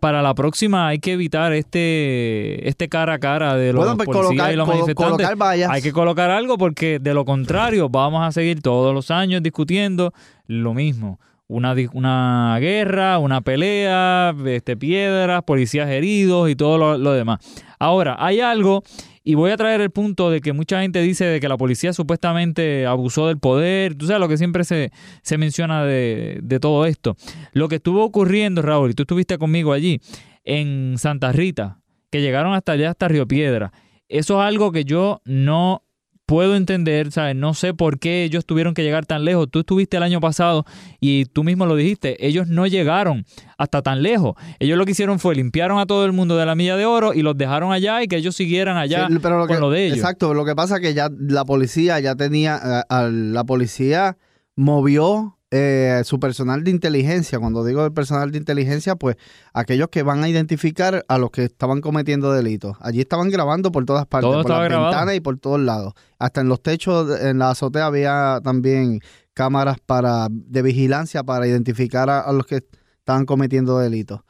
para 0.00 0.22
la 0.22 0.34
próxima 0.34 0.88
hay 0.88 0.98
que 0.98 1.12
evitar 1.12 1.52
este, 1.52 2.66
este 2.68 2.88
cara 2.88 3.14
a 3.14 3.18
cara 3.18 3.54
de 3.56 3.72
los 3.72 3.84
Bueno, 3.84 3.96
pues 3.96 4.06
policías 4.06 4.28
colocar- 4.30 4.52
y 4.52 4.56
los 4.56 4.66
manifestantes. 4.68 5.16
colocar 5.26 5.36
vallas. 5.36 5.70
Hay 5.70 5.82
que 5.82 5.92
colocar 5.92 6.30
algo 6.30 6.56
porque 6.58 6.98
de 6.98 7.12
lo 7.14 7.24
contrario 7.24 7.88
vamos 7.90 8.26
a 8.26 8.32
seguir 8.32 8.62
todos 8.62 8.94
los 8.94 9.10
años 9.10 9.42
discutiendo 9.42 10.12
lo 10.46 10.72
mismo. 10.74 11.20
Una, 11.52 11.74
una 11.94 12.56
guerra, 12.60 13.18
una 13.18 13.40
pelea, 13.40 14.32
este, 14.46 14.76
piedras, 14.76 15.42
policías 15.42 15.90
heridos 15.90 16.48
y 16.48 16.54
todo 16.54 16.78
lo, 16.78 16.96
lo 16.96 17.12
demás. 17.12 17.40
Ahora, 17.80 18.14
hay 18.20 18.40
algo, 18.40 18.84
y 19.24 19.34
voy 19.34 19.50
a 19.50 19.56
traer 19.56 19.80
el 19.80 19.90
punto 19.90 20.30
de 20.30 20.40
que 20.40 20.52
mucha 20.52 20.80
gente 20.80 21.02
dice 21.02 21.24
de 21.24 21.40
que 21.40 21.48
la 21.48 21.56
policía 21.56 21.92
supuestamente 21.92 22.86
abusó 22.86 23.26
del 23.26 23.38
poder. 23.38 23.96
Tú 23.96 24.06
sabes 24.06 24.20
lo 24.20 24.28
que 24.28 24.36
siempre 24.36 24.62
se, 24.62 24.92
se 25.22 25.38
menciona 25.38 25.84
de, 25.84 26.38
de 26.40 26.60
todo 26.60 26.86
esto. 26.86 27.16
Lo 27.52 27.66
que 27.66 27.76
estuvo 27.76 28.04
ocurriendo, 28.04 28.62
Raúl, 28.62 28.92
y 28.92 28.94
tú 28.94 29.02
estuviste 29.02 29.36
conmigo 29.36 29.72
allí, 29.72 30.00
en 30.44 30.94
Santa 30.98 31.32
Rita, 31.32 31.80
que 32.12 32.20
llegaron 32.20 32.54
hasta 32.54 32.72
allá, 32.72 32.90
hasta 32.90 33.08
Río 33.08 33.26
Piedra. 33.26 33.72
Eso 34.08 34.40
es 34.40 34.46
algo 34.46 34.70
que 34.70 34.84
yo 34.84 35.20
no 35.24 35.82
puedo 36.30 36.54
entender, 36.54 37.10
¿sabes? 37.10 37.34
No 37.34 37.54
sé 37.54 37.74
por 37.74 37.98
qué 37.98 38.22
ellos 38.22 38.46
tuvieron 38.46 38.72
que 38.72 38.84
llegar 38.84 39.04
tan 39.04 39.24
lejos. 39.24 39.48
Tú 39.50 39.58
estuviste 39.60 39.96
el 39.96 40.04
año 40.04 40.20
pasado 40.20 40.64
y 41.00 41.24
tú 41.24 41.42
mismo 41.42 41.66
lo 41.66 41.74
dijiste, 41.74 42.24
ellos 42.24 42.46
no 42.46 42.68
llegaron 42.68 43.24
hasta 43.58 43.82
tan 43.82 44.00
lejos. 44.00 44.36
Ellos 44.60 44.78
lo 44.78 44.84
que 44.84 44.92
hicieron 44.92 45.18
fue 45.18 45.34
limpiaron 45.34 45.80
a 45.80 45.86
todo 45.86 46.04
el 46.06 46.12
mundo 46.12 46.36
de 46.36 46.46
la 46.46 46.54
milla 46.54 46.76
de 46.76 46.84
oro 46.84 47.14
y 47.14 47.22
los 47.22 47.36
dejaron 47.36 47.72
allá 47.72 48.00
y 48.04 48.06
que 48.06 48.14
ellos 48.14 48.36
siguieran 48.36 48.76
allá 48.76 49.08
Sí, 49.08 49.18
pero 49.20 49.38
lo 49.38 49.48
con 49.48 49.56
que- 49.56 49.60
lo 49.60 49.70
de 49.70 49.86
ellos. 49.86 49.98
Exacto, 49.98 50.32
lo 50.32 50.44
que 50.44 50.54
pasa 50.54 50.76
es 50.76 50.82
que 50.82 50.94
ya 50.94 51.10
la 51.18 51.44
policía 51.44 51.98
ya 51.98 52.14
tenía, 52.14 52.84
eh, 52.88 53.10
la 53.10 53.42
policía 53.42 54.16
movió 54.54 55.36
eh, 55.50 56.02
su 56.04 56.20
personal 56.20 56.62
de 56.64 56.70
inteligencia. 56.70 57.38
Cuando 57.38 57.64
digo 57.64 57.84
el 57.84 57.92
personal 57.92 58.30
de 58.30 58.38
inteligencia, 58.38 58.96
pues 58.96 59.16
aquellos 59.52 59.88
que 59.88 60.02
van 60.02 60.22
a 60.22 60.28
identificar 60.28 61.04
a 61.08 61.18
los 61.18 61.30
que 61.30 61.44
estaban 61.44 61.80
cometiendo 61.80 62.32
delitos. 62.32 62.76
Allí 62.80 63.00
estaban 63.00 63.30
grabando 63.30 63.72
por 63.72 63.84
todas 63.84 64.06
partes, 64.06 64.30
Todo 64.30 64.42
por 64.42 64.50
las 64.52 64.64
grabado. 64.68 64.90
ventanas 64.90 65.14
y 65.16 65.20
por 65.20 65.38
todos 65.38 65.60
lados. 65.60 65.94
Hasta 66.18 66.40
en 66.40 66.48
los 66.48 66.62
techos, 66.62 67.20
en 67.20 67.38
la 67.38 67.50
azotea 67.50 67.86
había 67.86 68.40
también 68.44 69.00
cámaras 69.34 69.78
para 69.84 70.28
de 70.30 70.62
vigilancia 70.62 71.22
para 71.24 71.46
identificar 71.46 72.10
a, 72.10 72.20
a 72.20 72.32
los 72.32 72.46
que 72.46 72.64
estaban 72.98 73.24
cometiendo 73.26 73.78
delitos. 73.78 74.20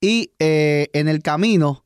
Y 0.00 0.32
eh, 0.38 0.88
en 0.92 1.08
el 1.08 1.22
camino, 1.22 1.84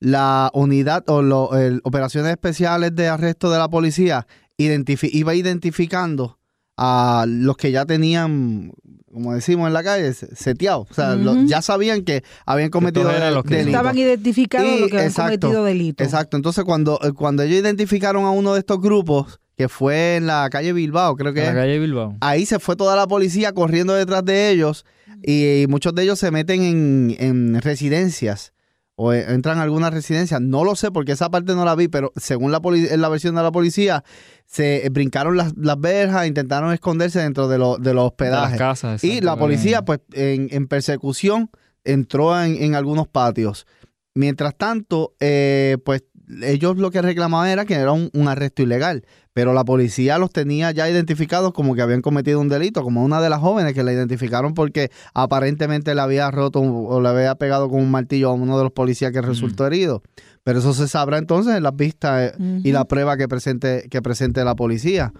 la 0.00 0.50
unidad 0.54 1.04
o 1.08 1.22
las 1.22 1.80
operaciones 1.82 2.30
especiales 2.32 2.94
de 2.94 3.08
arresto 3.08 3.50
de 3.50 3.58
la 3.58 3.68
policía 3.68 4.26
identifi- 4.58 5.08
iba 5.12 5.34
identificando 5.34 6.38
a 6.76 7.24
los 7.28 7.56
que 7.56 7.70
ya 7.70 7.86
tenían, 7.86 8.72
como 9.12 9.34
decimos 9.34 9.68
en 9.68 9.72
la 9.74 9.82
calle, 9.84 10.12
se- 10.14 10.34
seteados. 10.34 10.88
O 10.90 10.94
sea, 10.94 11.16
ya 11.46 11.62
sabían 11.62 12.02
que 12.04 12.24
habían 12.46 12.70
cometido 12.70 13.08
eran 13.10 13.28
de- 13.30 13.34
los 13.34 13.44
que- 13.44 13.56
delitos. 13.56 13.74
Estaban 13.74 13.98
identificados 13.98 14.68
Y- 14.68 14.80
los 14.80 14.90
que 14.90 14.96
habían 14.96 15.10
exacto, 15.10 15.40
cometido 15.48 15.64
delitos. 15.64 16.04
Exacto. 16.04 16.36
Entonces, 16.36 16.64
cuando, 16.64 16.98
eh, 17.02 17.12
cuando 17.12 17.42
ellos 17.44 17.60
identificaron 17.60 18.24
a 18.24 18.30
uno 18.30 18.54
de 18.54 18.60
estos 18.60 18.80
grupos, 18.80 19.38
que 19.56 19.68
fue 19.68 20.16
en 20.16 20.26
la 20.26 20.48
calle 20.50 20.72
Bilbao, 20.72 21.14
creo 21.14 21.32
que 21.32 21.40
En 21.46 21.54
la 21.54 21.60
calle 21.60 21.78
Bilbao. 21.78 22.16
ahí 22.20 22.44
se 22.44 22.58
fue 22.58 22.74
toda 22.74 22.96
la 22.96 23.06
policía 23.06 23.52
corriendo 23.52 23.94
detrás 23.94 24.24
de 24.24 24.50
ellos 24.50 24.84
y 25.22 25.66
muchos 25.68 25.94
de 25.94 26.02
ellos 26.02 26.18
se 26.18 26.32
meten 26.32 26.62
en, 26.62 27.16
en 27.20 27.60
residencias 27.62 28.52
o 28.96 29.12
eh, 29.12 29.24
entran 29.32 29.58
a 29.58 29.62
algunas 29.62 29.92
residencias. 29.92 30.40
No 30.40 30.64
lo 30.64 30.76
sé 30.76 30.90
porque 30.90 31.12
esa 31.12 31.30
parte 31.30 31.54
no 31.54 31.64
la 31.64 31.74
vi, 31.74 31.88
pero 31.88 32.12
según 32.16 32.52
la, 32.52 32.60
en 32.64 33.00
la 33.00 33.08
versión 33.08 33.34
de 33.34 33.42
la 33.42 33.50
policía, 33.52 34.04
se 34.46 34.86
eh, 34.86 34.88
brincaron 34.90 35.36
las, 35.36 35.52
las 35.56 35.80
verjas, 35.80 36.26
intentaron 36.26 36.72
esconderse 36.72 37.20
dentro 37.20 37.48
de, 37.48 37.58
lo- 37.58 37.76
de 37.78 37.78
los 37.78 37.84
De 37.86 37.94
las 37.94 38.04
hospedajes. 38.04 38.58
casas. 38.58 39.04
Y 39.04 39.20
la 39.20 39.36
policía, 39.36 39.84
pues, 39.84 40.00
en, 40.12 40.48
en 40.52 40.68
persecución, 40.68 41.50
entró 41.84 42.40
en, 42.40 42.62
en 42.62 42.74
algunos 42.74 43.08
patios. 43.08 43.66
Mientras 44.14 44.54
tanto, 44.56 45.14
eh, 45.18 45.76
pues, 45.84 46.04
ellos 46.42 46.76
lo 46.76 46.90
que 46.90 47.02
reclamaban 47.02 47.48
era 47.48 47.64
que 47.64 47.74
era 47.74 47.92
un, 47.92 48.10
un 48.12 48.28
arresto 48.28 48.62
ilegal, 48.62 49.04
pero 49.32 49.52
la 49.52 49.64
policía 49.64 50.18
los 50.18 50.30
tenía 50.30 50.70
ya 50.70 50.88
identificados 50.88 51.52
como 51.52 51.74
que 51.74 51.82
habían 51.82 52.02
cometido 52.02 52.40
un 52.40 52.48
delito, 52.48 52.82
como 52.82 53.04
una 53.04 53.20
de 53.20 53.28
las 53.28 53.40
jóvenes 53.40 53.74
que 53.74 53.82
la 53.82 53.92
identificaron 53.92 54.54
porque 54.54 54.90
aparentemente 55.12 55.94
le 55.94 56.00
había 56.00 56.30
roto 56.30 56.60
o 56.60 57.00
le 57.00 57.08
había 57.08 57.34
pegado 57.34 57.68
con 57.68 57.80
un 57.80 57.90
martillo 57.90 58.30
a 58.30 58.32
uno 58.34 58.56
de 58.56 58.64
los 58.64 58.72
policías 58.72 59.12
que 59.12 59.20
resultó 59.20 59.66
herido. 59.66 60.02
Pero 60.44 60.60
eso 60.60 60.72
se 60.72 60.88
sabrá 60.88 61.18
entonces 61.18 61.56
en 61.56 61.62
las 61.62 61.74
vistas 61.74 62.34
eh, 62.38 62.60
y 62.62 62.70
la 62.72 62.84
prueba 62.84 63.16
que 63.16 63.28
presente, 63.28 63.88
que 63.90 64.02
presente 64.02 64.44
la 64.44 64.54
policía. 64.54 65.12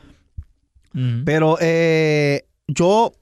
Pero 1.24 1.58
eh, 1.60 2.46
yo 2.68 3.12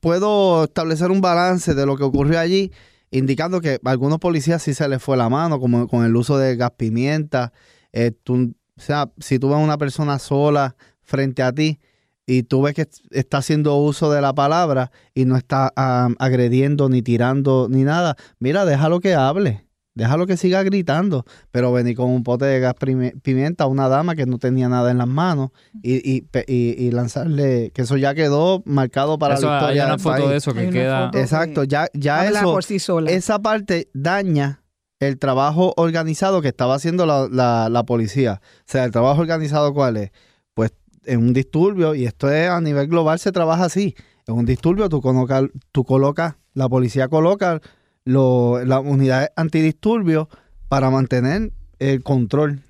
puedo 0.00 0.64
establecer 0.64 1.10
un 1.10 1.20
balance 1.20 1.74
de 1.74 1.84
lo 1.84 1.96
que 1.96 2.04
ocurrió 2.04 2.38
allí, 2.38 2.70
indicando 3.18 3.60
que 3.60 3.80
a 3.84 3.90
algunos 3.90 4.18
policías 4.18 4.62
sí 4.62 4.74
se 4.74 4.88
les 4.88 5.02
fue 5.02 5.16
la 5.16 5.28
mano, 5.28 5.60
como 5.60 5.86
con 5.88 6.04
el 6.04 6.14
uso 6.16 6.36
de 6.36 6.56
gas 6.56 6.72
pimienta. 6.76 7.52
Eh, 7.92 8.10
tú- 8.10 8.54
o 8.76 8.80
sea, 8.80 9.10
si 9.18 9.38
tú 9.38 9.48
ves 9.50 9.58
una 9.58 9.78
persona 9.78 10.18
sola 10.18 10.74
frente 11.02 11.42
a 11.42 11.52
ti 11.52 11.78
y 12.26 12.42
tú 12.42 12.62
ves 12.62 12.74
que 12.74 12.88
está 13.12 13.38
haciendo 13.38 13.76
uso 13.76 14.10
de 14.10 14.20
la 14.20 14.34
palabra 14.34 14.90
y 15.14 15.26
no 15.26 15.36
está 15.36 15.72
ah, 15.76 16.08
agrediendo 16.18 16.88
ni 16.88 17.02
tirando 17.02 17.68
ni 17.70 17.84
nada, 17.84 18.16
mira, 18.40 18.64
déjalo 18.64 18.98
que 19.00 19.14
hable. 19.14 19.63
Déjalo 19.94 20.26
que 20.26 20.36
siga 20.36 20.62
gritando, 20.64 21.24
pero 21.52 21.72
venir 21.72 21.96
con 21.96 22.10
un 22.10 22.24
pote 22.24 22.44
de 22.46 22.58
gas 22.58 22.74
pimienta 23.22 23.64
a 23.64 23.66
una 23.68 23.88
dama 23.88 24.16
que 24.16 24.26
no 24.26 24.38
tenía 24.38 24.68
nada 24.68 24.90
en 24.90 24.98
las 24.98 25.06
manos 25.06 25.50
y, 25.82 25.94
y, 26.10 26.26
y- 26.48 26.74
y 26.86 26.90
lanzarle, 26.90 27.70
que 27.72 27.82
eso 27.82 27.96
ya 27.96 28.12
quedó 28.14 28.62
marcado 28.66 29.18
para 29.18 29.34
Eso, 29.34 29.46
la 29.46 29.52
hay 29.52 29.62
historia 29.62 29.84
una 29.84 29.92
del 29.92 30.00
foto 30.00 30.16
país. 30.16 30.28
de 30.30 30.36
eso 30.36 30.52
que 30.52 30.60
Hay 30.60 30.70
queda. 30.70 31.10
Exacto, 31.14 31.62
ya, 31.62 31.86
ya 31.94 32.26
eso, 32.28 32.42
por 32.52 32.64
sí 32.64 32.80
sola. 32.80 33.10
esa 33.12 33.38
parte 33.38 33.88
daña 33.94 34.62
el 34.98 35.18
trabajo 35.18 35.74
organizado 35.76 36.42
que 36.42 36.48
estaba 36.48 36.74
haciendo 36.74 37.06
la, 37.06 37.28
la- 37.30 37.68
la 37.68 37.84
policía. 37.84 38.40
O 38.42 38.64
sea, 38.66 38.84
el 38.84 38.90
trabajo 38.90 39.20
organizado, 39.20 39.72
¿cuál 39.74 39.96
es? 39.98 40.10
Pues 40.54 40.72
en 41.04 41.20
un 41.20 41.32
disturbio, 41.34 41.94
y 41.94 42.04
esto 42.06 42.30
es 42.32 42.48
a 42.48 42.60
nivel 42.60 42.88
global, 42.88 43.18
se 43.20 43.30
trabaja 43.30 43.66
así. 43.66 43.94
En 44.26 44.34
un 44.34 44.44
disturbio 44.46 44.88
tú 44.88 45.00
colocas, 45.00 45.44
tú 45.70 45.84
colocas 45.84 46.34
la 46.54 46.68
policía 46.68 47.06
coloca 47.08 47.60
lo, 48.04 48.64
la 48.64 48.80
unidad 48.80 49.30
antidisturbios 49.36 50.28
para 50.68 50.90
mantener 50.90 51.52
el 51.78 52.02
control. 52.02 52.60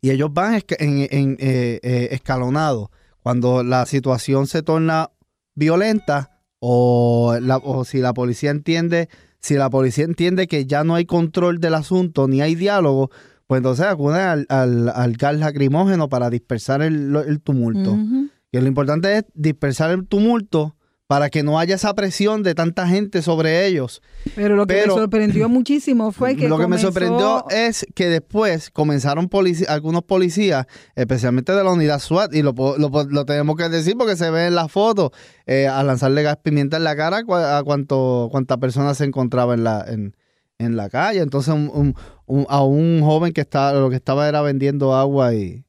Y 0.00 0.10
ellos 0.10 0.32
van 0.32 0.54
en, 0.78 1.08
en, 1.10 1.36
eh, 1.40 1.80
eh, 1.82 2.08
escalonados. 2.12 2.88
Cuando 3.20 3.62
la 3.64 3.84
situación 3.86 4.46
se 4.46 4.62
torna 4.62 5.10
violenta 5.54 6.40
o, 6.60 7.36
la- 7.40 7.56
o 7.58 7.84
si 7.84 7.98
la 7.98 8.14
policía 8.14 8.50
entiende, 8.50 9.08
si 9.40 9.54
la 9.54 9.70
policía 9.70 10.04
entiende 10.04 10.46
que 10.46 10.66
ya 10.66 10.84
no 10.84 10.94
hay 10.94 11.04
control 11.04 11.58
del 11.60 11.74
asunto 11.74 12.28
ni 12.28 12.40
hay 12.40 12.54
diálogo, 12.54 13.10
pues 13.46 13.58
entonces 13.58 13.86
acude 13.86 14.20
al, 14.20 14.46
al, 14.48 14.88
al 14.88 15.12
gas 15.16 15.36
lacrimógeno 15.38 16.08
para 16.08 16.30
dispersar 16.30 16.82
el, 16.82 17.14
el 17.16 17.40
tumulto. 17.40 17.92
Ujú. 17.92 18.28
Y 18.52 18.60
lo 18.60 18.66
importante 18.66 19.16
es 19.18 19.24
dispersar 19.34 19.90
el 19.90 20.06
tumulto 20.06 20.76
para 21.08 21.30
que 21.30 21.42
no 21.42 21.58
haya 21.58 21.74
esa 21.74 21.94
presión 21.94 22.42
de 22.42 22.54
tanta 22.54 22.86
gente 22.86 23.22
sobre 23.22 23.66
ellos. 23.66 24.02
Pero 24.36 24.56
lo 24.56 24.66
que 24.66 24.74
Pero- 24.74 24.94
me 24.94 25.00
sorprendió 25.00 25.48
muchísimo 25.48 26.12
fue 26.12 26.36
que 26.36 26.48
lo 26.50 26.58
que 26.58 26.66
me 26.66 26.76
sorprendió 26.78 27.46
es 27.48 27.86
que 27.94 28.08
después 28.10 28.68
comenzaron 28.70 29.30
polici- 29.30 29.66
algunos 29.66 30.02
policías, 30.04 30.66
especialmente 30.96 31.52
de 31.52 31.64
la 31.64 31.72
unidad 31.72 31.98
SWAT, 32.00 32.34
y 32.34 32.42
lo, 32.42 32.52
lo, 32.76 32.90
lo 33.04 33.24
tenemos 33.24 33.56
que 33.56 33.70
decir 33.70 33.96
porque 33.96 34.16
se 34.16 34.30
ve 34.30 34.48
en 34.48 34.54
la 34.54 34.68
foto, 34.68 35.10
eh, 35.46 35.66
a 35.66 35.82
lanzarle 35.82 36.22
gas 36.22 36.36
pimienta 36.42 36.76
en 36.76 36.84
la 36.84 36.94
cara 36.94 37.16
a, 37.16 37.22
cua- 37.22 37.58
a 37.58 37.62
cuanto, 37.64 38.30
persona 38.60 38.94
se 38.94 39.04
encontraba 39.04 39.54
en 39.54 39.64
la, 39.64 39.86
en, 39.88 40.14
en 40.58 40.76
la 40.76 40.90
calle. 40.90 41.20
Entonces 41.20 41.54
un- 41.54 41.70
un- 41.72 41.94
un- 42.26 42.46
a 42.50 42.62
un 42.62 43.00
joven 43.00 43.32
que 43.32 43.40
estaba, 43.40 43.72
lo 43.72 43.88
que 43.88 43.96
estaba 43.96 44.28
era 44.28 44.42
vendiendo 44.42 44.94
agua 44.94 45.32
y 45.34 45.64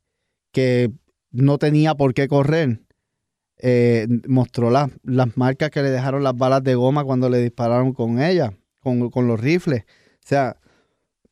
que 0.51 0.91
no 1.31 1.57
tenía 1.59 1.95
por 1.95 2.13
qué 2.13 2.27
correr. 2.27 2.81
Eh, 3.59 4.07
mostró 4.27 4.69
las- 4.71 4.89
las 5.03 5.35
marcas 5.37 5.69
que 5.69 5.81
le 5.83 5.89
dejaron 5.89 6.23
las 6.23 6.35
balas 6.35 6.63
de 6.63 6.75
goma 6.75 7.03
cuando 7.03 7.29
le 7.29 7.39
dispararon 7.39 7.93
con 7.93 8.21
ella, 8.21 8.53
con, 8.79 9.09
con 9.09 9.27
los 9.27 9.39
rifles. 9.39 9.83
O 9.83 10.27
sea, 10.27 10.55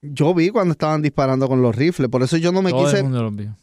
yo 0.01 0.33
vi 0.33 0.49
cuando 0.49 0.73
estaban 0.73 1.01
disparando 1.01 1.47
con 1.47 1.61
los 1.61 1.75
rifles, 1.75 2.09
por 2.09 2.21
eso 2.23 2.37
yo 2.37 2.51
no 2.51 2.61
me 2.61 2.71
Todo 2.71 2.85
quise, 2.85 2.97
el 2.99 3.03
mundo 3.05 3.23
los 3.23 3.35
vio. 3.35 3.55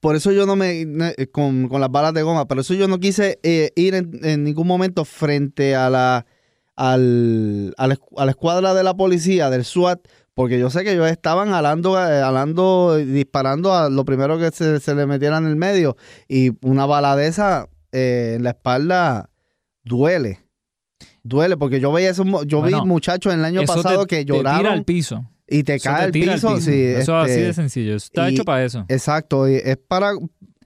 por 0.00 0.16
eso 0.16 0.32
yo 0.32 0.44
no 0.46 0.56
me, 0.56 0.84
ne- 0.84 1.14
con, 1.32 1.68
con 1.68 1.80
las 1.80 1.90
balas 1.90 2.12
de 2.14 2.22
goma, 2.22 2.46
por 2.46 2.58
eso 2.58 2.74
yo 2.74 2.88
no 2.88 2.98
quise 2.98 3.38
eh, 3.42 3.70
ir 3.76 3.94
en, 3.94 4.18
en 4.22 4.44
ningún 4.44 4.66
momento 4.66 5.04
frente 5.04 5.74
a 5.76 5.88
la, 5.88 6.26
al, 6.76 7.74
a 7.76 7.86
la, 7.86 7.94
escu- 7.96 8.14
a 8.20 8.24
la 8.24 8.30
escuadra 8.30 8.74
de 8.74 8.82
la 8.82 8.94
policía, 8.96 9.50
del 9.50 9.64
SWAT, 9.64 10.00
porque 10.34 10.58
yo 10.58 10.70
sé 10.70 10.84
que 10.84 10.92
ellos 10.92 11.08
estaban 11.10 11.52
alando, 11.52 11.98
eh, 11.98 12.20
alando 12.22 12.96
disparando 12.96 13.74
a 13.74 13.90
lo 13.90 14.04
primero 14.04 14.38
que 14.38 14.50
se, 14.50 14.80
se 14.80 14.94
le 14.94 15.06
metiera 15.06 15.38
en 15.38 15.46
el 15.46 15.56
medio, 15.56 15.96
y 16.28 16.50
una 16.66 16.86
bala 16.86 17.16
de 17.16 17.26
esa 17.26 17.68
eh, 17.92 18.34
en 18.36 18.44
la 18.44 18.50
espalda 18.50 19.30
duele. 19.84 20.40
Duele, 21.22 21.56
porque 21.56 21.80
yo 21.80 21.92
veía 21.92 22.10
esos, 22.10 22.26
yo 22.46 22.60
Bueno, 22.60 22.82
vi 22.82 22.88
muchachos 22.88 23.32
en 23.32 23.40
el 23.40 23.44
año 23.44 23.60
te- 23.60 23.66
pasado 23.66 24.06
que 24.06 24.16
te 24.16 24.24
tira 24.24 24.36
lloraron 24.36 24.66
al 24.72 24.84
piso. 24.84 25.28
y 25.48 25.62
te 25.64 25.74
Eso 25.74 25.90
cae 25.90 25.98
te 25.98 26.04
al 26.04 26.12
piso. 26.34 26.60
sí, 26.60 26.82
eso 26.82 27.18
es 27.18 27.24
así 27.24 27.32
este, 27.32 27.42
de 27.44 27.52
sencillo. 27.54 27.96
Eso 27.96 28.06
está 28.06 28.30
y- 28.30 28.34
hecho 28.34 28.44
para 28.44 28.64
eso. 28.64 28.84
Exacto, 28.88 29.48
y 29.48 29.54
es 29.56 29.76
para 29.76 30.12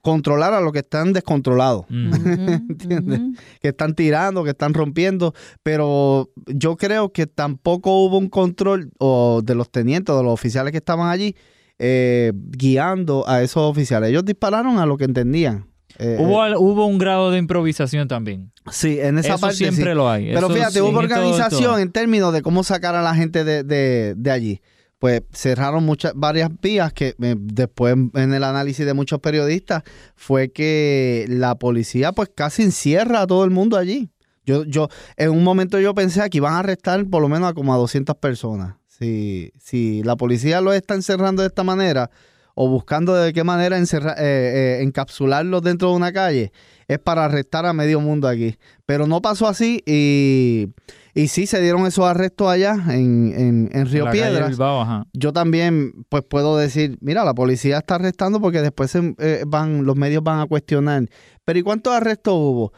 controlar 0.00 0.52
a 0.52 0.60
los 0.60 0.72
que 0.72 0.80
están 0.80 1.12
descontrolados, 1.14 1.86
Mm. 1.88 2.12
¿entiendes? 2.70 3.20
Que 3.60 3.68
están 3.68 3.94
tirando, 3.94 4.44
que 4.44 4.50
están 4.50 4.74
rompiendo, 4.74 5.32
pero 5.62 6.30
yo 6.46 6.76
creo 6.76 7.10
que 7.12 7.26
tampoco 7.26 8.04
hubo 8.04 8.18
un 8.18 8.28
control 8.28 8.90
o 8.98 9.40
de 9.42 9.54
los 9.54 9.70
tenientes, 9.70 10.14
de 10.14 10.22
los 10.22 10.32
oficiales 10.32 10.72
que 10.72 10.78
estaban 10.78 11.08
allí, 11.08 11.34
eh, 11.78 12.32
guiando 12.34 13.24
a 13.26 13.42
esos 13.42 13.62
oficiales. 13.62 14.10
Ellos 14.10 14.24
dispararon 14.24 14.78
a 14.78 14.86
lo 14.86 14.96
que 14.98 15.04
entendían. 15.04 15.66
Eh, 15.98 16.16
Hubo, 16.18 16.42
al- 16.42 16.56
hubo 16.56 16.86
un 16.86 16.98
grado 16.98 17.30
de 17.30 17.38
improvisación 17.38 18.08
también. 18.08 18.50
Sí, 18.70 18.98
en 19.00 19.18
esa 19.18 19.30
Eso 19.34 19.40
parte 19.40 19.56
siempre 19.56 19.90
sí. 19.90 19.94
lo 19.96 20.08
hay. 20.10 20.26
Pero 20.26 20.46
Eso 20.46 20.50
fíjate, 20.54 20.72
sí, 20.74 20.80
hubo 20.80 20.98
organización 20.98 21.80
en 21.80 21.92
términos 21.92 22.32
de 22.32 22.42
cómo 22.42 22.64
sacar 22.64 22.94
a 22.94 23.02
la 23.02 23.14
gente 23.14 23.44
de, 23.44 23.62
de- 23.62 24.14
de 24.16 24.30
allí. 24.30 24.60
Pues 24.98 25.22
cerraron 25.32 25.84
muchas, 25.84 26.12
varias 26.16 26.48
vías 26.62 26.92
que 26.92 27.14
eh, 27.20 27.34
después 27.38 27.94
en 28.14 28.32
el 28.32 28.42
análisis 28.42 28.86
de 28.86 28.94
muchos 28.94 29.20
periodistas 29.20 29.82
fue 30.16 30.50
que 30.50 31.26
la 31.28 31.56
policía 31.56 32.12
pues 32.12 32.30
casi 32.34 32.62
encierra 32.62 33.20
a 33.22 33.26
todo 33.26 33.44
el 33.44 33.50
mundo 33.50 33.76
allí. 33.76 34.08
Yo, 34.46 34.64
yo, 34.64 34.88
en 35.16 35.30
un 35.30 35.42
momento 35.44 35.78
yo 35.78 35.94
pensé 35.94 36.28
que 36.30 36.38
iban 36.38 36.54
a 36.54 36.60
arrestar 36.60 37.04
por 37.06 37.20
lo 37.22 37.28
menos 37.28 37.50
a 37.50 37.54
como 37.54 37.74
a 37.74 37.76
200 37.76 38.16
personas. 38.16 38.76
Si, 38.88 39.52
si 39.58 40.02
la 40.04 40.16
policía 40.16 40.60
lo 40.60 40.72
está 40.72 40.94
encerrando 40.94 41.42
de 41.42 41.48
esta 41.48 41.64
manera 41.64 42.10
o 42.54 42.68
buscando 42.68 43.14
de 43.14 43.32
qué 43.32 43.42
manera 43.44 43.76
encerra- 43.78 44.14
eh, 44.18 44.78
eh, 44.78 44.82
encapsularlos 44.82 45.62
dentro 45.62 45.90
de 45.90 45.96
una 45.96 46.12
calle, 46.12 46.52
es 46.86 46.98
para 46.98 47.24
arrestar 47.24 47.66
a 47.66 47.72
medio 47.72 48.00
mundo 48.00 48.28
aquí. 48.28 48.56
Pero 48.86 49.06
no 49.06 49.20
pasó 49.22 49.48
así 49.48 49.82
y, 49.86 50.68
y 51.14 51.28
sí 51.28 51.46
se 51.46 51.60
dieron 51.60 51.86
esos 51.86 52.04
arrestos 52.04 52.48
allá 52.48 52.74
en, 52.90 53.32
en, 53.36 53.70
en 53.72 53.86
Río 53.90 54.10
Piedras. 54.10 54.50
Bilbao. 54.50 55.04
Yo 55.12 55.32
también 55.32 56.04
pues 56.08 56.22
puedo 56.28 56.56
decir, 56.56 56.96
mira, 57.00 57.24
la 57.24 57.34
policía 57.34 57.78
está 57.78 57.96
arrestando 57.96 58.40
porque 58.40 58.60
después 58.62 58.90
se, 58.90 59.14
eh, 59.18 59.44
van 59.46 59.84
los 59.84 59.96
medios 59.96 60.22
van 60.22 60.40
a 60.40 60.46
cuestionar. 60.46 61.04
Pero 61.44 61.58
¿y 61.58 61.62
cuántos 61.62 61.92
arrestos 61.94 62.34
hubo? 62.34 62.72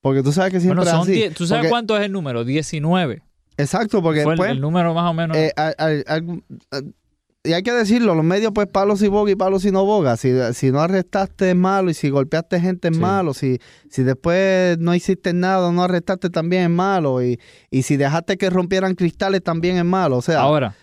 Porque 0.00 0.22
tú 0.22 0.32
sabes 0.32 0.52
que 0.52 0.60
siempre 0.60 0.84
Bueno, 0.84 0.98
son 0.98 1.08
así. 1.10 1.30
¿Tú 1.36 1.46
sabes 1.46 1.60
Porque- 1.62 1.70
cuánto 1.70 1.96
es 1.96 2.04
el 2.04 2.12
número? 2.12 2.44
19. 2.44 3.22
Exacto, 3.56 4.02
porque 4.02 4.22
Fue 4.22 4.32
el- 4.32 4.36
pues, 4.38 4.50
el, 4.50 4.60
número 4.60 4.94
más 4.94 5.10
o 5.10 5.14
menos. 5.14 5.36
eh, 5.36 5.52
al- 5.56 5.74
al- 5.78 6.04
al- 6.08 6.94
y 7.44 7.52
hay 7.54 7.62
que 7.62 7.72
decirlo, 7.72 8.14
los 8.14 8.24
medios 8.24 8.52
pues 8.54 8.68
palos 8.68 9.00
si 9.00 9.08
boga 9.08 9.30
y 9.32 9.34
palos 9.34 9.62
si 9.62 9.70
no 9.72 9.84
boga. 9.84 10.16
Si, 10.16 10.30
si 10.54 10.70
no 10.70 10.80
arrestaste 10.80 11.50
es 11.50 11.56
malo 11.56 11.90
y 11.90 11.94
si 11.94 12.08
golpeaste 12.08 12.60
gente 12.60 12.88
es 12.88 12.94
Sí. 12.96 13.00
malo. 13.00 13.34
Si, 13.34 13.58
si 13.90 14.02
después 14.04 14.78
no 14.78 14.94
hiciste 14.94 15.32
nada, 15.32 15.72
no 15.72 15.82
arrestaste 15.82 16.30
también 16.30 16.62
es 16.64 16.70
malo. 16.70 17.22
Y, 17.22 17.40
y 17.70 17.82
si 17.82 17.96
dejaste 17.96 18.36
que 18.36 18.48
rompieran 18.48 18.94
cristales 18.94 19.42
también 19.42 19.76
es 19.76 19.84
malo. 19.84 20.18
O 20.18 20.22
sea, 20.22 20.40
Ahora, 20.40 20.76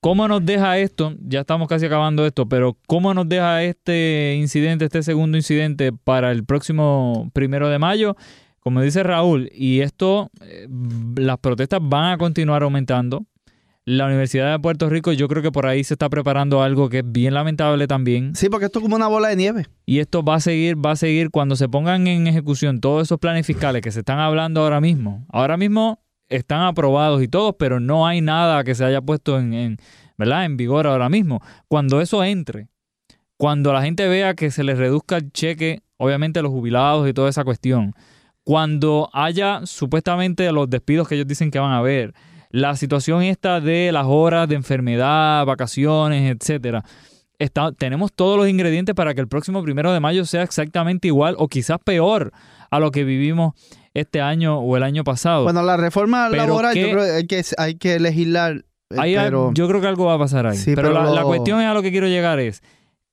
¿cómo 0.00 0.28
nos 0.28 0.44
deja 0.46 0.78
esto? 0.78 1.14
Ya 1.26 1.40
estamos 1.40 1.66
casi 1.68 1.86
acabando 1.86 2.24
esto, 2.24 2.48
pero 2.48 2.76
¿cómo 2.86 3.12
nos 3.12 3.28
deja 3.28 3.62
este 3.64 4.36
incidente, 4.38 4.84
este 4.84 5.02
segundo 5.02 5.36
incidente 5.36 5.92
para 5.92 6.30
el 6.30 6.44
próximo 6.44 7.30
primero 7.32 7.68
de 7.68 7.78
mayo? 7.80 8.16
Como 8.60 8.82
dice 8.82 9.02
Raúl, 9.02 9.50
y 9.54 9.80
esto, 9.80 10.30
eh, 10.42 10.68
las 11.16 11.38
protestas 11.38 11.80
van 11.82 12.12
a 12.12 12.18
continuar 12.18 12.62
aumentando. 12.62 13.24
La 13.96 14.06
Universidad 14.06 14.52
de 14.52 14.58
Puerto 14.60 14.88
Rico, 14.88 15.10
yo 15.10 15.26
creo 15.26 15.42
que 15.42 15.50
por 15.50 15.66
ahí 15.66 15.82
se 15.82 15.94
está 15.94 16.08
preparando 16.08 16.62
algo 16.62 16.88
que 16.88 16.98
es 16.98 17.04
bien 17.04 17.34
lamentable 17.34 17.88
también. 17.88 18.36
sí, 18.36 18.48
porque 18.48 18.66
esto 18.66 18.78
es 18.78 18.84
como 18.84 18.94
una 18.94 19.08
bola 19.08 19.26
de 19.26 19.34
nieve. 19.34 19.66
Y 19.84 19.98
esto 19.98 20.22
va 20.22 20.36
a 20.36 20.40
seguir, 20.40 20.76
va 20.76 20.92
a 20.92 20.96
seguir 20.96 21.30
cuando 21.30 21.56
se 21.56 21.68
pongan 21.68 22.06
en 22.06 22.28
ejecución 22.28 22.80
todos 22.80 23.08
esos 23.08 23.18
planes 23.18 23.44
fiscales 23.44 23.82
que 23.82 23.90
se 23.90 23.98
están 23.98 24.20
hablando 24.20 24.62
ahora 24.62 24.80
mismo. 24.80 25.26
Ahora 25.28 25.56
mismo 25.56 26.04
están 26.28 26.62
aprobados 26.62 27.20
y 27.20 27.26
todos, 27.26 27.56
pero 27.58 27.80
no 27.80 28.06
hay 28.06 28.20
nada 28.20 28.62
que 28.62 28.76
se 28.76 28.84
haya 28.84 29.00
puesto 29.00 29.40
en, 29.40 29.54
en, 29.54 29.76
¿verdad? 30.16 30.44
en 30.44 30.56
vigor 30.56 30.86
ahora 30.86 31.08
mismo. 31.08 31.42
Cuando 31.66 32.00
eso 32.00 32.22
entre, 32.22 32.68
cuando 33.36 33.72
la 33.72 33.82
gente 33.82 34.06
vea 34.06 34.34
que 34.34 34.52
se 34.52 34.62
les 34.62 34.78
reduzca 34.78 35.16
el 35.16 35.32
cheque, 35.32 35.82
obviamente 35.96 36.42
los 36.42 36.52
jubilados 36.52 37.08
y 37.08 37.12
toda 37.12 37.28
esa 37.28 37.42
cuestión, 37.42 37.94
cuando 38.44 39.10
haya 39.12 39.62
supuestamente 39.64 40.52
los 40.52 40.70
despidos 40.70 41.08
que 41.08 41.16
ellos 41.16 41.26
dicen 41.26 41.50
que 41.50 41.58
van 41.58 41.72
a 41.72 41.78
haber, 41.78 42.14
la 42.50 42.76
situación 42.76 43.22
esta 43.22 43.60
de 43.60 43.90
las 43.92 44.06
horas 44.06 44.48
de 44.48 44.56
enfermedad, 44.56 45.44
vacaciones, 45.46 46.34
etcétera, 46.36 46.84
está- 47.38 47.72
tenemos 47.72 48.12
todos 48.12 48.36
los 48.36 48.48
ingredientes 48.48 48.94
para 48.94 49.14
que 49.14 49.20
el 49.20 49.28
próximo 49.28 49.62
primero 49.62 49.92
de 49.92 50.00
mayo 50.00 50.24
sea 50.24 50.42
exactamente 50.42 51.08
igual 51.08 51.34
o 51.38 51.48
quizás 51.48 51.78
peor 51.84 52.32
a 52.70 52.78
lo 52.80 52.90
que 52.90 53.04
vivimos 53.04 53.54
este 53.94 54.20
año 54.20 54.58
o 54.58 54.76
el 54.76 54.82
año 54.82 55.04
pasado. 55.04 55.44
Bueno, 55.44 55.62
la 55.62 55.76
reforma 55.76 56.28
Pero 56.30 56.46
laboral 56.46 56.74
yo 56.76 56.86
¿qué- 56.86 56.92
creo 56.92 57.04
que 57.04 57.10
hay 57.12 57.26
que, 57.26 57.42
hay 57.58 57.74
que 57.76 57.98
legislar. 58.00 58.64
eh, 58.90 58.96
hay- 58.98 59.14
pero, 59.16 59.52
yo 59.54 59.68
creo 59.68 59.80
que 59.80 59.86
algo 59.86 60.06
va 60.06 60.14
a 60.14 60.18
pasar 60.18 60.46
ahí. 60.46 60.56
Sí, 60.56 60.72
pero 60.74 60.88
pero 60.90 61.04
la, 61.04 61.10
la 61.10 61.22
cuestión 61.24 61.60
es 61.60 61.66
a 61.66 61.74
lo 61.74 61.82
que 61.82 61.90
quiero 61.90 62.06
llegar 62.08 62.38
es, 62.40 62.62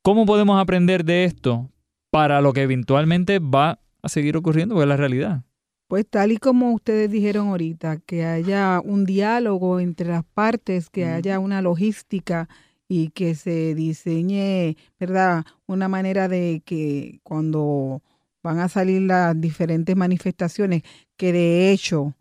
¿cómo 0.02 0.26
podemos 0.26 0.60
aprender 0.62 1.06
de 1.06 1.24
esto 1.26 1.70
para 2.12 2.42
lo 2.42 2.54
que 2.54 2.62
eventualmente 2.64 3.40
va 3.40 3.80
a 4.02 4.10
seguir 4.10 4.36
ocurriendo? 4.38 4.74
Porque 4.76 4.84
es 4.86 4.90
la 4.90 4.98
realidad. 4.98 5.42
Pues 5.88 6.06
tal 6.10 6.34
y 6.34 6.38
como 6.38 6.74
ustedes 6.74 7.10
dijeron 7.10 7.48
ahorita, 7.48 7.98
que 8.06 8.26
haya 8.26 8.82
un 8.84 9.06
diálogo 9.06 9.80
entre 9.80 10.10
las 10.10 10.26
partes, 10.26 10.90
que 10.90 11.06
haya 11.06 11.40
una 11.40 11.62
logística 11.62 12.50
y 12.90 13.10
que 13.10 13.36
se 13.36 13.74
diseñe, 13.74 14.76
¿verdad? 15.00 15.46
Una 15.66 15.88
manera 15.88 16.28
de 16.28 16.62
que 16.66 17.20
cuando 17.24 18.02
van 18.44 18.60
a 18.60 18.68
salir 18.70 19.02
las 19.04 19.40
diferentes 19.40 19.96
manifestaciones, 19.96 20.84
que 21.16 21.32
de 21.32 21.72
hecho 21.72 22.16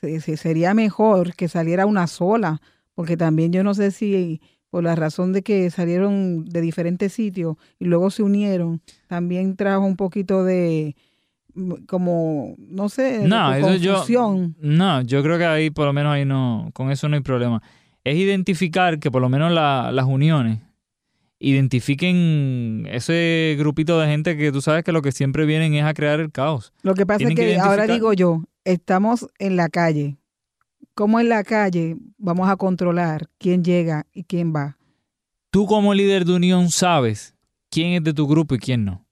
se- 0.00 0.20
se- 0.20 0.36
sería 0.36 0.72
mejor 0.74 1.34
que 1.34 1.48
saliera 1.48 1.86
una 1.86 2.06
sola, 2.06 2.60
porque 2.94 3.16
también 3.16 3.52
yo 3.52 3.64
no 3.64 3.74
sé 3.74 3.90
si 3.90 4.40
por 4.70 4.84
la 4.84 4.94
razón 4.94 5.32
de 5.32 5.42
que 5.42 5.70
salieron 5.70 6.44
de 6.46 6.60
diferentes 6.60 7.12
sitios 7.12 7.56
y 7.80 7.84
luego 7.86 8.10
se 8.10 8.22
unieron, 8.22 8.80
también 9.08 9.56
trajo 9.56 9.84
un 9.84 9.96
poquito 9.96 10.44
de 10.44 10.96
mm, 10.96 11.11
como 11.86 12.54
no 12.58 12.88
sé, 12.88 13.26
No, 13.28 13.54
eso 13.54 13.74
yo, 13.76 14.04
no, 14.58 15.02
yo 15.02 15.22
creo 15.22 15.38
que 15.38 15.44
ahí 15.46 15.70
por 15.70 15.86
lo 15.86 15.92
menos 15.92 16.12
ahí 16.12 16.24
no, 16.24 16.70
con 16.74 16.90
eso 16.90 17.08
no 17.08 17.16
hay 17.16 17.22
problema. 17.22 17.62
Es 18.04 18.16
identificar 18.16 18.98
que 18.98 19.10
por 19.10 19.20
lo 19.22 19.28
menos 19.28 19.52
la- 19.52 19.90
las 19.92 20.06
uniones 20.06 20.60
identifiquen 21.52 22.86
ese 22.90 23.56
grupito 23.58 23.98
de 23.98 24.06
gente 24.06 24.36
que 24.36 24.52
tú 24.52 24.60
sabes 24.60 24.84
que 24.84 24.92
lo 24.92 25.02
que 25.02 25.12
siempre 25.12 25.44
vienen 25.44 25.74
es 25.74 25.84
a 25.84 25.92
crear 25.94 26.20
el 26.20 26.30
caos. 26.30 26.72
Lo 26.82 26.94
que 26.94 27.04
pasa 27.04 27.18
Tienen 27.18 27.36
es 27.38 27.44
que 27.44 27.52
que 27.54 27.58
ahora 27.60 27.86
digo 27.86 28.12
yo, 28.12 28.42
estamos 28.64 29.28
en 29.38 29.56
la 29.56 29.68
calle. 29.68 30.16
¿Cómo 30.94 31.20
en 31.20 31.28
la 31.28 31.42
calle 31.42 31.96
vamos 32.18 32.48
a 32.48 32.56
controlar 32.56 33.28
quién 33.38 33.64
llega 33.64 34.06
y 34.12 34.24
quién 34.24 34.52
va? 34.54 34.76
Tú 35.50 35.66
como 35.66 35.94
líder 35.94 36.24
de 36.24 36.34
unión 36.34 36.70
sabes 36.70 37.34
quién 37.70 37.92
es 37.94 38.04
de 38.04 38.12
tu 38.14 38.26
grupo 38.26 38.54
y 38.54 38.58
quién 38.58 38.84
no. 38.84 39.04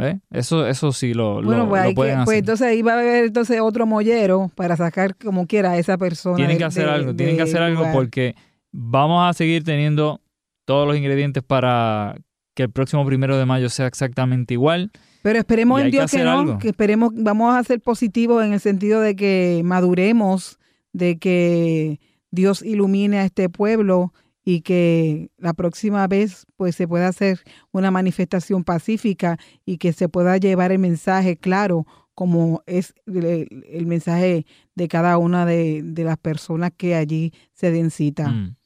¿Eh? 0.00 0.20
Eso, 0.30 0.64
eso 0.66 0.92
sí 0.92 1.12
lo, 1.12 1.42
Bueno, 1.42 1.64
lo- 1.64 1.68
pues, 1.68 1.82
lo 1.82 1.88
que- 1.90 1.94
pueden 1.96 2.14
pues 2.18 2.28
hacer. 2.28 2.38
entonces 2.38 2.66
ahí 2.68 2.82
va 2.82 2.92
a 2.94 3.00
haber 3.00 3.24
entonces 3.24 3.60
otro 3.60 3.84
mollero 3.84 4.50
para 4.54 4.76
sacar 4.76 5.16
como 5.16 5.46
quiera 5.46 5.72
a 5.72 5.78
esa 5.78 5.98
persona. 5.98 6.36
Tienen 6.36 6.56
que 6.58 6.64
hacer 6.64 6.84
de- 6.86 6.90
algo, 6.92 7.14
tienen 7.16 7.36
que 7.36 7.42
hacer 7.42 7.60
algo 7.62 7.80
lugar. 7.80 7.94
porque 7.94 8.36
vamos 8.70 9.28
a 9.28 9.32
seguir 9.32 9.64
teniendo 9.64 10.20
todos 10.64 10.86
los 10.86 10.96
ingredientes 10.96 11.42
para 11.42 12.14
que 12.54 12.62
el 12.64 12.70
próximo 12.70 13.04
primero 13.06 13.36
de 13.38 13.44
mayo 13.46 13.68
sea 13.70 13.86
exactamente 13.88 14.54
igual. 14.54 14.90
Pero 15.22 15.38
esperemos 15.40 15.80
en 15.80 15.86
que 15.86 15.90
Dios 15.92 16.10
que, 16.12 16.22
no, 16.22 16.30
algo. 16.40 16.58
que 16.58 16.68
esperemos, 16.68 17.10
vamos 17.14 17.56
a 17.56 17.64
ser 17.64 17.80
positivos 17.80 18.44
en 18.44 18.52
el 18.52 18.60
sentido 18.60 19.00
de 19.00 19.16
que 19.16 19.62
maduremos, 19.64 20.58
de 20.92 21.18
que 21.18 21.98
Dios 22.30 22.62
ilumine 22.62 23.18
a 23.18 23.24
este 23.24 23.48
pueblo 23.48 24.12
y 24.48 24.62
que 24.62 25.30
la 25.36 25.52
próxima 25.52 26.06
vez 26.06 26.46
pues 26.56 26.74
se 26.74 26.88
pueda 26.88 27.08
hacer 27.08 27.40
una 27.70 27.90
manifestación 27.90 28.64
pacífica 28.64 29.36
y 29.66 29.76
que 29.76 29.92
se 29.92 30.08
pueda 30.08 30.38
llevar 30.38 30.72
el 30.72 30.78
mensaje 30.78 31.36
claro 31.36 31.84
como 32.14 32.62
es 32.64 32.94
el, 33.04 33.84
mensaje 33.84 34.46
de 34.74 34.88
cada 34.88 35.18
una 35.18 35.44
de, 35.44 35.82
de 35.84 36.02
las 36.02 36.16
personas 36.16 36.70
que 36.74 36.94
allí 36.94 37.34
se 37.52 37.70
den 37.70 37.90
cita. 37.90 38.30
Mm. 38.30 38.56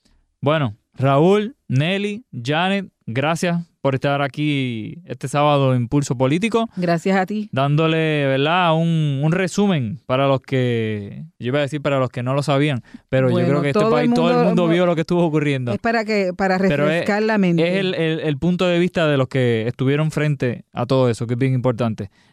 Bueno, 0.41 0.77
Raúl, 0.95 1.57
Nelly, 1.67 2.25
Janet, 2.31 2.89
gracias 3.05 3.67
por 3.83 3.95
estar 3.97 4.23
aquí 4.23 4.99
este 5.07 5.27
sábado 5.27 5.75
en 5.75 5.89
Pulso 5.89 6.17
Político, 6.17 6.71
Gracias 6.77 7.17
a 7.19 7.27
ti. 7.27 7.49
dándole, 7.53 8.27
¿verdad? 8.27 8.75
Un, 8.77 9.21
un 9.23 9.33
resumen 9.33 9.99
para 10.07 10.29
los 10.29 10.41
que, 10.41 11.25
yo 11.41 11.49
iba 11.49 11.59
a 11.59 11.63
decir 11.63 11.83
para 11.83 11.99
los 11.99 12.09
que 12.09 12.23
no 12.23 12.33
lo 12.33 12.45
sabían, 12.45 12.83
pero 13.09 13.29
yo 13.29 13.45
creo 13.45 13.61
que 13.61 13.71
este 13.71 13.85
país, 13.87 14.15
todo 14.15 14.29
el 14.31 14.37
mundo- 14.37 14.49
mundo 14.51 14.69
vio 14.69 14.87
lo 14.87 14.95
que 14.95 15.01
estuvo 15.01 15.25
ocurriendo. 15.25 15.73
Es 15.73 15.81
para 15.81 16.05
que 16.05 16.31
para 16.37 16.59
Pero 16.59 16.85
es- 16.85 16.91
refrescar 16.91 17.23
la 17.25 17.39
mente. 17.39 17.67
Es 17.69 17.81
el, 17.81 17.95
el- 17.95 18.21
el 18.21 18.39
punto 18.39 18.67
de 18.67 18.79
vista 18.79 19.09
de 19.09 19.17
los 19.17 19.27
que 19.27 19.67
estuvieron 19.67 20.13
frente 20.13 20.65
a 20.73 20.87
todo 20.87 21.11
eso, 21.11 21.27
que 21.27 21.35
es 21.35 21.39
bien 21.39 21.53
importante. 21.53 22.11